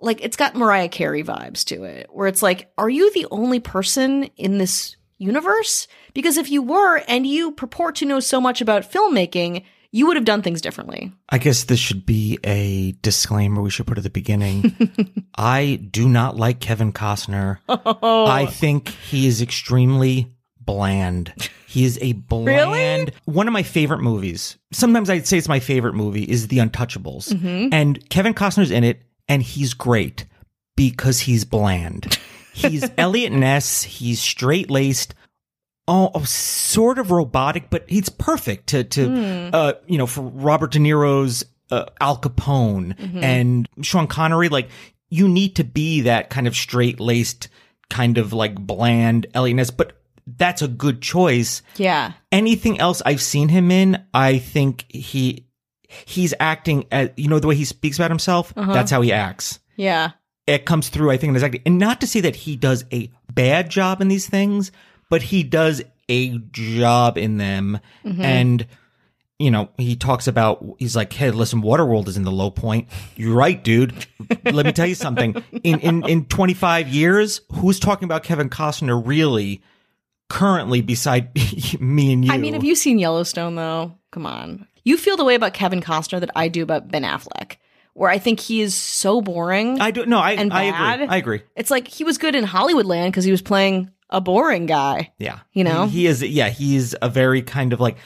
like 0.00 0.24
it's 0.24 0.38
got 0.38 0.56
Mariah 0.56 0.88
Carey 0.88 1.22
vibes 1.22 1.62
to 1.66 1.84
it, 1.84 2.06
where 2.10 2.26
it's 2.26 2.42
like, 2.42 2.70
are 2.78 2.88
you 2.88 3.12
the 3.12 3.26
only 3.30 3.60
person 3.60 4.24
in 4.38 4.56
this 4.56 4.96
universe? 5.18 5.88
Because 6.14 6.36
if 6.36 6.50
you 6.50 6.62
were 6.62 6.98
and 7.08 7.26
you 7.26 7.52
purport 7.52 7.96
to 7.96 8.06
know 8.06 8.20
so 8.20 8.40
much 8.40 8.60
about 8.60 8.90
filmmaking, 8.90 9.64
you 9.90 10.06
would 10.06 10.16
have 10.16 10.24
done 10.24 10.42
things 10.42 10.60
differently. 10.60 11.12
I 11.30 11.38
guess 11.38 11.64
this 11.64 11.78
should 11.78 12.04
be 12.04 12.38
a 12.44 12.92
disclaimer 13.02 13.62
we 13.62 13.70
should 13.70 13.86
put 13.86 13.98
at 13.98 14.04
the 14.04 14.10
beginning. 14.10 14.76
I 15.36 15.80
do 15.90 16.08
not 16.08 16.36
like 16.36 16.60
Kevin 16.60 16.92
Costner. 16.92 17.58
Oh. 17.68 18.26
I 18.26 18.46
think 18.46 18.88
he 18.88 19.26
is 19.26 19.40
extremely 19.40 20.32
bland. 20.60 21.32
He 21.66 21.84
is 21.84 21.98
a 22.02 22.12
bland. 22.28 22.46
Really? 22.46 23.14
One 23.24 23.46
of 23.46 23.52
my 23.52 23.62
favorite 23.62 24.02
movies. 24.02 24.58
Sometimes 24.72 25.08
I'd 25.08 25.26
say 25.26 25.38
it's 25.38 25.48
my 25.48 25.60
favorite 25.60 25.94
movie 25.94 26.24
is 26.24 26.48
The 26.48 26.58
Untouchables. 26.58 27.32
Mm-hmm. 27.32 27.68
And 27.72 28.08
Kevin 28.10 28.34
Costner's 28.34 28.70
in 28.70 28.84
it 28.84 29.02
and 29.28 29.42
he's 29.42 29.72
great 29.74 30.26
because 30.76 31.20
he's 31.20 31.44
bland. 31.44 32.18
He's 32.56 32.88
Eliot 32.98 33.32
Ness, 33.32 33.82
he's 33.82 34.20
straight-laced, 34.20 35.14
oh, 35.86 36.10
oh, 36.14 36.24
sort 36.24 36.98
of 36.98 37.10
robotic, 37.10 37.68
but 37.70 37.84
he's 37.88 38.08
perfect 38.08 38.68
to 38.68 38.84
to 38.84 39.50
uh 39.52 39.72
you 39.86 39.98
know 39.98 40.06
for 40.06 40.22
Robert 40.22 40.72
De 40.72 40.78
Niro's 40.78 41.44
uh, 41.70 41.84
Al 42.00 42.18
Capone 42.18 42.94
and 43.22 43.68
Sean 43.82 44.06
Connery. 44.06 44.48
Like 44.48 44.68
you 45.10 45.28
need 45.28 45.56
to 45.56 45.64
be 45.64 46.02
that 46.02 46.30
kind 46.30 46.46
of 46.46 46.56
straight 46.56 46.98
laced, 46.98 47.48
kind 47.90 48.18
of 48.18 48.32
like 48.32 48.54
bland 48.56 49.26
Eliot 49.34 49.56
Ness, 49.56 49.70
but 49.70 50.00
that's 50.26 50.62
a 50.62 50.68
good 50.68 51.00
choice. 51.02 51.62
Yeah. 51.76 52.12
Anything 52.32 52.80
else 52.80 53.00
I've 53.06 53.22
seen 53.22 53.48
him 53.48 53.70
in, 53.70 54.02
I 54.12 54.38
think 54.38 54.84
he 54.88 55.46
he's 55.88 56.34
acting 56.40 56.86
as 56.90 57.10
you 57.16 57.28
know 57.28 57.38
the 57.38 57.46
way 57.46 57.54
he 57.54 57.64
speaks 57.64 57.98
about 57.98 58.10
himself. 58.10 58.52
That's 58.56 58.90
how 58.90 59.02
he 59.02 59.12
acts 59.12 59.60
Yeah. 59.76 60.12
It 60.46 60.64
comes 60.64 60.88
through, 60.88 61.10
I 61.10 61.16
think, 61.16 61.30
in 61.30 61.34
his 61.34 61.42
acting. 61.42 61.62
And 61.66 61.78
not 61.78 62.00
to 62.00 62.06
say 62.06 62.20
that 62.20 62.36
he 62.36 62.56
does 62.56 62.84
a 62.92 63.10
bad 63.32 63.68
job 63.68 64.00
in 64.00 64.08
these 64.08 64.28
things, 64.28 64.70
but 65.10 65.22
he 65.22 65.42
does 65.42 65.82
a 66.08 66.38
job 66.52 67.18
in 67.18 67.38
them. 67.38 67.80
Mm-hmm. 68.04 68.22
And, 68.22 68.66
you 69.38 69.50
know, 69.50 69.68
he 69.76 69.96
talks 69.96 70.26
about, 70.28 70.64
he's 70.78 70.94
like, 70.94 71.12
hey, 71.12 71.30
listen, 71.30 71.62
Waterworld 71.62 72.08
is 72.08 72.16
in 72.16 72.22
the 72.22 72.30
low 72.30 72.50
point. 72.50 72.88
You're 73.16 73.34
right, 73.34 73.62
dude. 73.62 74.06
Let 74.44 74.66
me 74.66 74.72
tell 74.72 74.86
you 74.86 74.94
something. 74.94 75.42
In, 75.64 75.80
in, 75.80 76.08
in 76.08 76.24
25 76.26 76.88
years, 76.88 77.40
who's 77.52 77.80
talking 77.80 78.04
about 78.04 78.22
Kevin 78.22 78.48
Costner 78.48 79.00
really 79.04 79.62
currently 80.28 80.80
beside 80.80 81.30
me 81.80 82.12
and 82.12 82.24
you? 82.24 82.32
I 82.32 82.38
mean, 82.38 82.54
have 82.54 82.64
you 82.64 82.74
seen 82.74 82.98
Yellowstone 82.98 83.56
though? 83.56 83.96
Come 84.12 84.26
on. 84.26 84.66
You 84.84 84.96
feel 84.96 85.16
the 85.16 85.24
way 85.24 85.34
about 85.34 85.54
Kevin 85.54 85.80
Costner 85.80 86.20
that 86.20 86.30
I 86.36 86.46
do 86.46 86.62
about 86.62 86.88
Ben 86.88 87.02
Affleck, 87.02 87.56
where 87.96 88.10
I 88.10 88.18
think 88.18 88.40
he 88.40 88.60
is 88.60 88.74
so 88.74 89.22
boring. 89.22 89.80
I 89.80 89.90
don't 89.90 90.08
know. 90.08 90.18
I, 90.18 90.32
and 90.32 90.52
I 90.52 90.64
agree. 90.64 91.06
I 91.06 91.16
agree. 91.16 91.42
It's 91.56 91.70
like 91.70 91.88
he 91.88 92.04
was 92.04 92.18
good 92.18 92.34
in 92.34 92.44
Hollywoodland 92.44 93.06
because 93.06 93.24
he 93.24 93.30
was 93.30 93.40
playing 93.40 93.90
a 94.10 94.20
boring 94.20 94.66
guy. 94.66 95.14
Yeah. 95.18 95.38
You 95.54 95.64
know? 95.64 95.86
He, 95.86 96.00
he 96.00 96.06
is, 96.06 96.22
yeah, 96.22 96.50
he's 96.50 96.94
a 97.00 97.08
very 97.08 97.40
kind 97.40 97.72
of 97.72 97.80
like, 97.80 97.96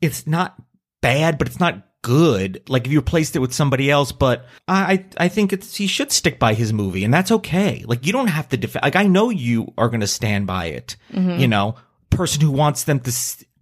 it's 0.00 0.26
not 0.26 0.56
bad, 1.02 1.36
but 1.36 1.46
it's 1.46 1.60
not 1.60 1.86
good. 2.00 2.62
Like 2.68 2.86
if 2.86 2.92
you 2.92 3.00
replaced 3.00 3.36
it 3.36 3.40
with 3.40 3.52
somebody 3.52 3.90
else, 3.90 4.12
but 4.12 4.46
I, 4.66 5.04
I 5.18 5.28
think 5.28 5.52
it's, 5.52 5.76
he 5.76 5.88
should 5.88 6.10
stick 6.10 6.38
by 6.38 6.54
his 6.54 6.72
movie 6.72 7.04
and 7.04 7.12
that's 7.12 7.30
okay. 7.30 7.84
Like 7.86 8.06
you 8.06 8.14
don't 8.14 8.28
have 8.28 8.48
to 8.48 8.56
defend, 8.56 8.82
like 8.82 8.96
I 8.96 9.06
know 9.06 9.28
you 9.28 9.74
are 9.76 9.90
going 9.90 10.00
to 10.00 10.06
stand 10.06 10.46
by 10.46 10.66
it, 10.66 10.96
mm-hmm. 11.12 11.38
you 11.38 11.48
know, 11.48 11.74
person 12.08 12.40
who 12.40 12.50
wants 12.50 12.84
them 12.84 12.98
to, 13.00 13.12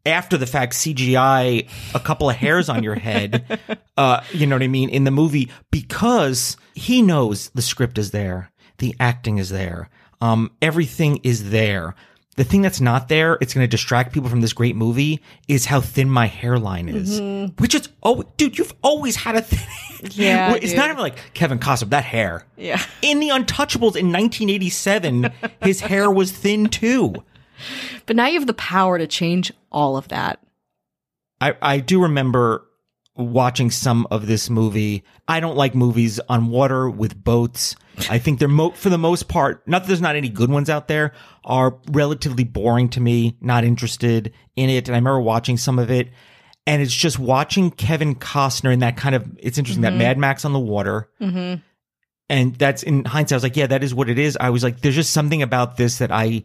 after 0.05 0.37
the 0.37 0.47
fact 0.47 0.73
CGI 0.75 1.69
a 1.95 2.01
couple 2.01 2.29
of 2.29 2.37
hairs 2.37 2.69
on 2.69 2.83
your 2.83 2.95
head, 2.95 3.61
uh, 3.97 4.23
you 4.33 4.47
know 4.47 4.57
what 4.57 4.63
I 4.63 4.69
mean, 4.69 4.89
in 4.89 5.05
the 5.05 5.11
movie 5.11 5.51
because 5.71 6.57
he 6.75 7.03
knows 7.03 7.51
the 7.51 7.63
script 7.63 7.99
is 7.99 8.11
there, 8.11 8.51
the 8.79 8.95
acting 8.99 9.39
is 9.39 9.51
there, 9.51 9.89
um, 10.21 10.51
everything 10.61 11.21
is 11.23 11.51
there. 11.51 11.95
The 12.37 12.45
thing 12.45 12.63
that's 12.63 12.81
not 12.81 13.09
there, 13.09 13.37
it's 13.43 13.53
going 13.53 13.65
to 13.65 13.71
distract 13.71 14.15
people 14.15 14.31
from 14.31 14.41
this 14.41 14.55
great 14.55 14.75
movie, 14.75 15.21
is 15.49 15.67
how 15.67 15.83
thin 15.83 16.09
my 16.09 16.27
hairline 16.27 16.89
is. 16.89 17.21
Which 17.59 17.75
is, 17.75 17.91
oh, 18.03 18.25
dude, 18.39 18.57
you've 18.57 18.73
always 18.83 19.17
had 19.17 19.37
a 19.37 19.43
thin. 19.43 20.11
Yeah, 20.13 20.55
it's 20.57 20.69
dude. 20.69 20.77
not 20.77 20.89
even 20.89 21.03
like 21.03 21.19
Kevin 21.35 21.59
Costner, 21.59 21.91
that 21.91 22.05
hair. 22.05 22.47
Yeah. 22.57 22.83
In 23.03 23.21
The 23.21 23.29
Untouchables 23.29 23.97
in 23.97 24.11
1987, 24.11 25.31
his 25.61 25.81
hair 25.81 26.11
was 26.11 26.33
thin 26.33 26.69
too. 26.69 27.17
But 28.07 28.17
now 28.17 28.27
you 28.27 28.39
have 28.39 28.47
the 28.47 28.55
power 28.55 28.99
to 28.99 29.07
change 29.07 29.53
all 29.71 29.97
of 29.97 30.09
that. 30.09 30.41
I, 31.41 31.57
I 31.61 31.79
do 31.81 32.03
remember 32.03 32.67
watching 33.17 33.71
some 33.71 34.07
of 34.11 34.27
this 34.27 34.49
movie. 34.49 35.05
I 35.29 35.41
don't 35.41 35.57
like 35.57 35.75
movies 35.75 36.19
on 36.29 36.49
water 36.49 36.89
with 36.89 37.23
boats. 37.23 37.77
I 38.09 38.19
think 38.19 38.39
they're 38.39 38.49
mo- 38.49 38.71
for 38.71 38.89
the 38.89 38.99
most 38.99 39.29
part, 39.29 39.67
not 39.69 39.83
that 39.83 39.89
there's 39.89 40.01
not 40.01 40.17
any 40.17 40.31
good 40.31 40.51
ones 40.51 40.71
out 40.71 40.89
there, 40.89 41.13
are 41.45 41.79
relatively 41.91 42.45
boring 42.45 42.89
to 42.91 43.01
me, 43.01 43.37
not 43.41 43.65
interested 43.65 44.33
in 44.57 44.71
it. 44.71 44.89
And 44.89 44.95
I 44.95 44.99
remember 44.99 45.21
watching 45.21 45.59
some 45.59 45.79
of 45.79 45.91
it 45.91 46.09
and 46.67 46.81
it's 46.81 46.95
just 46.95 47.19
watching 47.19 47.71
Kevin 47.71 48.15
Costner 48.15 48.73
in 48.73 48.81
that 48.81 48.97
kind 48.97 49.15
of, 49.15 49.29
it's 49.39 49.59
interesting 49.59 49.83
that 49.83 49.91
mm-hmm. 49.91 49.99
Mad 49.99 50.19
Max 50.19 50.45
on 50.45 50.53
the 50.53 50.61
water. 50.61 51.11
Mm-hmm. 51.21 51.61
And 52.29 52.55
that's 52.55 52.83
in 52.83 53.05
hindsight, 53.05 53.35
I 53.35 53.37
was 53.37 53.43
like, 53.43 53.57
yeah, 53.57 53.67
that 53.67 53.85
is 53.85 53.95
what 53.95 54.09
it 54.09 54.19
is. 54.19 54.39
I 54.41 54.51
was 54.51 54.63
like, 54.63 54.81
there's 54.81 54.95
just 54.95 55.13
something 55.13 55.43
about 55.43 55.77
this 55.77 55.99
that 55.99 56.11
I 56.11 56.45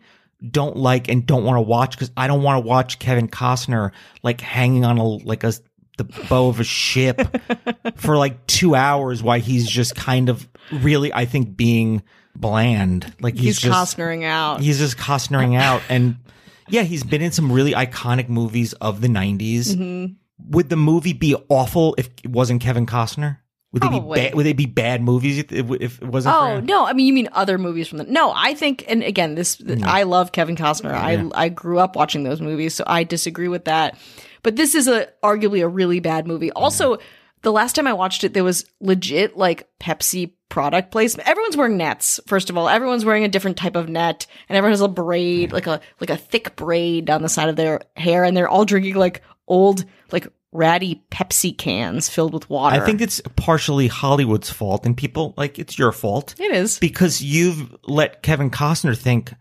don't 0.51 0.77
like 0.77 1.07
and 1.07 1.25
don't 1.25 1.43
want 1.43 1.57
to 1.57 1.61
watch 1.61 1.91
because 1.91 2.11
I 2.15 2.27
don't 2.27 2.43
want 2.43 2.63
to 2.63 2.67
watch 2.67 2.99
Kevin 2.99 3.27
Costner 3.27 3.91
like 4.23 4.41
hanging 4.41 4.85
on 4.85 4.97
a 4.97 5.03
like 5.03 5.43
a 5.43 5.53
the 5.97 6.03
bow 6.29 6.47
of 6.47 6.59
a 6.59 6.63
ship 6.63 7.21
for 7.95 8.17
like 8.17 8.45
two 8.47 8.75
hours 8.75 9.23
while 9.23 9.39
he's 9.39 9.67
just 9.67 9.95
kind 9.95 10.29
of 10.29 10.47
really, 10.71 11.11
I 11.11 11.25
think, 11.25 11.57
being 11.57 12.03
bland. 12.35 13.13
Like 13.19 13.33
he's, 13.33 13.43
He's, 13.43 13.59
just 13.59 13.97
Costnering 13.97 14.23
out. 14.23 14.61
he's 14.61 14.77
just 14.77 14.97
Costnering 14.97 15.59
out. 15.59 15.81
And 15.89 16.17
yeah, 16.69 16.83
he's 16.83 17.03
been 17.03 17.21
in 17.21 17.31
some 17.31 17.51
really 17.51 17.71
iconic 17.73 18.29
movies 18.29 18.73
of 18.73 19.01
the 19.01 19.07
90s. 19.07 19.75
Mm-hmm. 19.75 20.13
Would 20.51 20.69
the 20.69 20.75
movie 20.75 21.13
be 21.13 21.35
awful 21.49 21.95
if 21.97 22.09
it 22.23 22.29
wasn't 22.29 22.61
Kevin 22.61 22.85
Costner? 22.85 23.39
Would 23.79 23.91
they 23.91 23.99
be 23.99 24.15
bad? 24.15 24.35
Would 24.35 24.45
they 24.45 24.53
be 24.53 24.65
bad 24.65 25.01
movies 25.01 25.39
if, 25.39 25.51
if 25.51 26.01
it 26.01 26.07
wasn't? 26.07 26.35
Oh 26.35 26.59
no! 26.59 26.85
I 26.85 26.93
mean, 26.93 27.07
you 27.07 27.13
mean 27.13 27.29
other 27.31 27.57
movies 27.57 27.87
from 27.87 27.99
the? 27.99 28.03
No, 28.05 28.33
I 28.35 28.53
think, 28.53 28.85
and 28.87 29.03
again, 29.03 29.35
this 29.35 29.57
mm. 29.57 29.83
I 29.83 30.03
love 30.03 30.31
Kevin 30.31 30.55
Costner. 30.55 30.91
I 30.91 31.29
I 31.33 31.49
grew 31.49 31.79
up 31.79 31.95
watching 31.95 32.23
those 32.23 32.41
movies, 32.41 32.73
so 32.73 32.83
I 32.87 33.03
disagree 33.03 33.47
with 33.47 33.65
that. 33.65 33.97
But 34.43 34.55
this 34.55 34.75
is 34.75 34.87
a 34.87 35.09
arguably 35.23 35.63
a 35.63 35.67
really 35.67 35.99
bad 35.99 36.27
movie. 36.27 36.51
Also, 36.51 36.97
the 37.41 37.51
last 37.51 37.75
time 37.75 37.87
I 37.87 37.93
watched 37.93 38.23
it, 38.23 38.33
there 38.33 38.43
was 38.43 38.65
legit 38.79 39.37
like 39.37 39.69
Pepsi 39.79 40.31
product 40.49 40.91
placement. 40.91 41.27
Everyone's 41.27 41.57
wearing 41.57 41.77
nets. 41.77 42.19
First 42.27 42.49
of 42.49 42.57
all, 42.57 42.69
everyone's 42.69 43.05
wearing 43.05 43.23
a 43.23 43.29
different 43.29 43.57
type 43.57 43.75
of 43.75 43.89
net, 43.89 44.25
and 44.49 44.57
everyone 44.57 44.73
has 44.73 44.81
a 44.81 44.87
braid, 44.87 45.51
like 45.51 45.67
a 45.67 45.81
like 45.99 46.09
a 46.09 46.17
thick 46.17 46.55
braid 46.55 47.05
down 47.05 47.21
the 47.21 47.29
side 47.29 47.49
of 47.49 47.55
their 47.55 47.81
hair, 47.95 48.23
and 48.23 48.35
they're 48.35 48.49
all 48.49 48.65
drinking 48.65 48.95
like 48.95 49.21
old 49.47 49.85
like 50.11 50.27
ratty 50.51 51.03
Pepsi 51.11 51.57
cans 51.57 52.09
filled 52.09 52.33
with 52.33 52.49
water. 52.49 52.81
I 52.81 52.85
think 52.85 53.01
it's 53.01 53.21
partially 53.35 53.87
Hollywood's 53.87 54.49
fault, 54.49 54.85
and 54.85 54.95
people 54.95 55.33
like 55.37 55.59
it's 55.59 55.77
your 55.77 55.91
fault 55.91 56.35
it 56.39 56.51
is. 56.51 56.79
because 56.79 57.21
you've 57.21 57.75
let 57.83 58.21
Kevin 58.23 58.49
Costner 58.49 58.97
think 58.97 59.33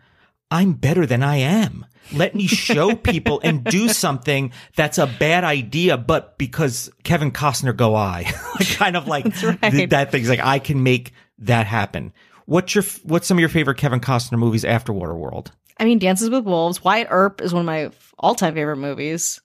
I'm 0.51 0.73
better 0.75 1.07
than 1.07 1.23
I 1.23 1.37
am. 1.37 1.87
Let 2.13 2.35
me 2.35 2.47
show 2.47 2.95
people 2.97 3.41
and 3.43 3.65
do 3.65 3.89
something 3.89 4.53
that's 4.77 4.99
a 4.99 5.07
bad 5.07 5.45
idea, 5.45 5.97
but 5.97 6.39
because 6.39 6.91
Kevin 7.03 7.33
Costner 7.33 7.77
go 7.77 7.95
I, 7.95 8.25
kind 8.75 8.97
of 8.97 9.09
like 9.09 9.25
right. 9.43 9.61
th- 9.71 9.91
that 9.91 10.13
thing's 10.13 10.29
like 10.29 10.41
I 10.41 10.59
can 10.59 10.83
make 10.83 11.13
that 11.39 11.67
happen. 11.67 12.13
What's 12.47 12.75
your 12.75 12.85
what's 13.03 13.27
some 13.27 13.37
of 13.37 13.41
your 13.41 13.49
favorite 13.49 13.79
Kevin 13.79 14.01
Costner 14.01 14.39
movies 14.39 14.65
after 14.65 14.93
Waterworld? 14.93 15.49
I 15.79 15.85
mean, 15.85 15.99
Dances 15.99 16.31
with 16.31 16.45
Wolves. 16.45 16.83
Wyatt 16.83 17.09
Earp 17.11 17.43
is 17.43 17.53
one 17.53 17.61
of 17.61 17.67
my 17.67 17.91
all-time 18.19 18.55
favorite 18.55 18.79
movies. 18.79 19.41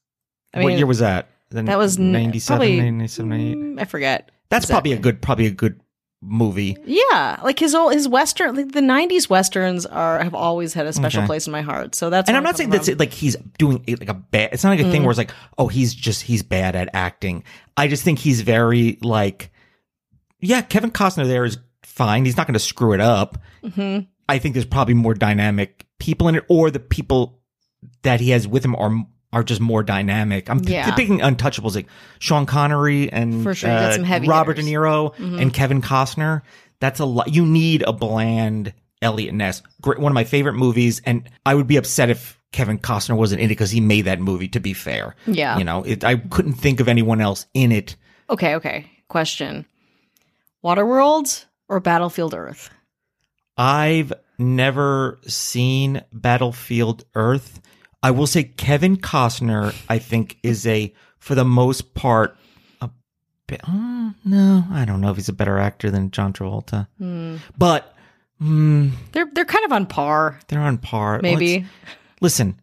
I 0.54 0.60
mean, 0.60 0.66
what 0.66 0.78
year 0.78 0.86
was 0.86 1.00
that? 1.00 1.28
The 1.52 1.64
that 1.64 1.78
was 1.78 1.98
n- 2.00 2.12
97, 2.12 2.58
probably- 2.58 2.82
97, 2.82 3.30
98? 3.30 3.58
mm, 3.58 3.82
I 3.82 3.86
forget. 3.86 4.32
That's 4.50 4.66
probably 4.66 4.94
a 4.94 4.98
good 5.00 5.22
probably 5.22 5.46
a 5.46 5.52
good 5.52 5.80
movie. 6.24 6.78
Yeah, 6.86 7.40
like 7.44 7.58
his 7.60 7.74
old 7.74 7.94
his 7.94 8.08
western, 8.08 8.56
like 8.56 8.72
the 8.74 8.82
'90s 8.82 9.30
westerns 9.30 9.86
are 9.86 10.22
have 10.24 10.34
always 10.36 10.74
had 10.74 10.86
a 10.86 10.94
special 10.94 11.22
Okay. 11.22 11.28
place 11.28 11.48
in 11.48 11.52
my 11.52 11.62
heart. 11.62 11.96
So 11.96 12.10
that's 12.10 12.28
And 12.30 12.38
I'm 12.38 12.44
not 12.44 12.58
saying 12.58 12.70
that's 12.70 12.90
like 13.00 13.12
he's 13.14 13.36
doing 13.58 13.84
it 13.88 14.00
like 14.00 14.10
a 14.10 14.14
bad. 14.14 14.50
It's 14.54 14.64
not 14.64 14.72
like 14.72 14.82
a 14.82 14.84
Mm. 14.84 14.92
thing 14.92 15.04
where 15.04 15.12
it's 15.12 15.18
like, 15.18 15.32
oh, 15.58 15.68
he's 15.68 15.94
just 15.94 16.24
he's 16.24 16.44
bad 16.44 16.76
at 16.76 16.90
acting. 16.94 17.44
I 17.78 17.88
just 17.88 18.04
think 18.04 18.20
he's 18.20 18.42
very 18.42 18.98
like, 19.02 19.52
yeah, 20.40 20.62
Kevin 20.62 20.92
Costner 20.92 21.26
there 21.26 21.46
is 21.46 21.58
fine. 21.84 22.26
He's 22.26 22.38
not 22.38 22.46
going 22.48 22.54
to 22.54 22.60
screw 22.60 22.94
it 22.94 23.02
up. 23.02 23.38
Mhm. 23.64 24.08
I 24.30 24.38
think 24.38 24.54
there's 24.54 24.66
probably 24.66 24.94
more 24.94 25.14
dynamic 25.14 25.86
people 26.00 26.28
in 26.28 26.36
it, 26.36 26.46
or 26.50 26.72
the 26.72 26.80
people 26.80 27.40
that 28.04 28.20
he 28.22 28.30
has 28.32 28.48
with 28.48 28.64
him 28.64 28.76
are 28.76 29.06
are 29.34 29.44
just 29.44 29.62
more 29.62 29.84
dynamic. 29.84 30.50
I'm 30.50 30.60
Yeah. 30.64 30.94
picking 30.96 31.20
untouchables 31.20 31.76
like 31.76 31.88
Sean 32.20 32.46
Connery 32.46 33.12
and 33.12 33.44
For 33.44 33.54
sure, 33.56 33.70
uh, 33.70 33.98
Robert 34.26 34.58
hitters. 34.58 34.66
Mm-hmm. 34.72 35.16
De 35.16 35.22
Niro 35.22 35.42
and 35.42 35.54
Kevin 35.54 35.82
Costner. 35.82 36.42
That's 36.80 37.00
a 37.00 37.06
lot. 37.06 37.34
You 37.34 37.46
need 37.46 37.84
a 37.84 37.94
bland 37.94 38.74
Eliot 39.02 39.34
Ness. 39.34 39.62
Great, 39.82 40.00
one 40.00 40.12
of 40.12 40.16
my 40.16 40.24
favorite 40.26 40.54
movies, 40.54 41.02
and 41.06 41.30
I 41.46 41.56
would 41.56 41.68
be 41.68 41.78
upset 41.78 42.10
if 42.10 42.40
Kevin 42.52 42.78
Costner 42.78 43.16
wasn't 43.16 43.40
in 43.42 43.46
it 43.46 43.50
because 43.50 43.72
he 43.72 43.80
made 43.80 44.02
that 44.06 44.20
movie. 44.20 44.48
To 44.50 44.60
be 44.60 44.74
fair, 44.74 45.16
Yeah. 45.26 45.58
you 45.58 45.64
know, 45.64 45.84
it, 45.84 46.04
I 46.04 46.18
couldn't 46.18 46.54
think 46.54 46.80
of 46.80 46.88
anyone 46.88 47.22
else 47.22 47.46
in 47.54 47.72
it. 47.72 47.96
Okay, 48.30 48.56
okay. 48.56 48.90
Question. 49.08 49.66
Waterworld 50.64 51.46
or 51.70 51.80
Battlefield 51.80 52.34
Earth? 52.34 52.70
I've 53.58 54.14
never 54.38 55.20
seen 55.28 56.02
Battlefield 56.14 57.06
Earth. 57.16 57.60
I 58.04 58.12
will 58.12 58.28
say 58.28 58.44
Kevin 58.44 58.98
Costner, 58.98 59.76
I 59.90 60.00
think, 60.00 60.38
is 60.44 60.66
a, 60.66 60.94
for 61.20 61.36
the 61.36 61.46
most 61.46 61.94
part, 61.94 62.36
a 62.82 62.90
bit, 63.48 63.62
uh, 63.68 64.12
no, 64.26 64.64
I 64.72 64.86
don't 64.86 65.02
know 65.02 65.12
if 65.12 65.18
he's 65.18 65.30
a 65.30 65.34
better 65.34 65.58
actor 65.60 65.92
than 65.92 66.10
John 66.12 66.34
Travolta. 66.34 66.88
But 67.58 67.96
mm, 68.42 68.92
They're 69.12 69.30
they're 69.34 69.46
kind 69.46 69.66
of 69.66 69.72
on 69.72 69.86
par, 69.86 70.40
they're 70.48 70.62
on 70.62 70.78
par. 70.80 71.20
maybe. 71.22 71.60
Let's- 71.60 71.70
listen, 72.22 72.60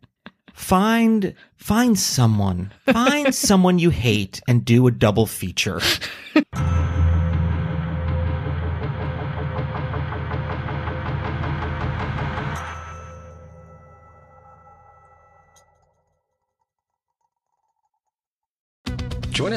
find 0.52 1.34
find 1.56 1.96
someone, 1.98 2.72
find 2.86 3.32
someone 3.34 3.78
you 3.78 3.90
hate, 3.90 4.40
and 4.48 4.64
do 4.64 4.86
a 4.88 4.90
double 4.90 5.26
feature. 5.26 5.80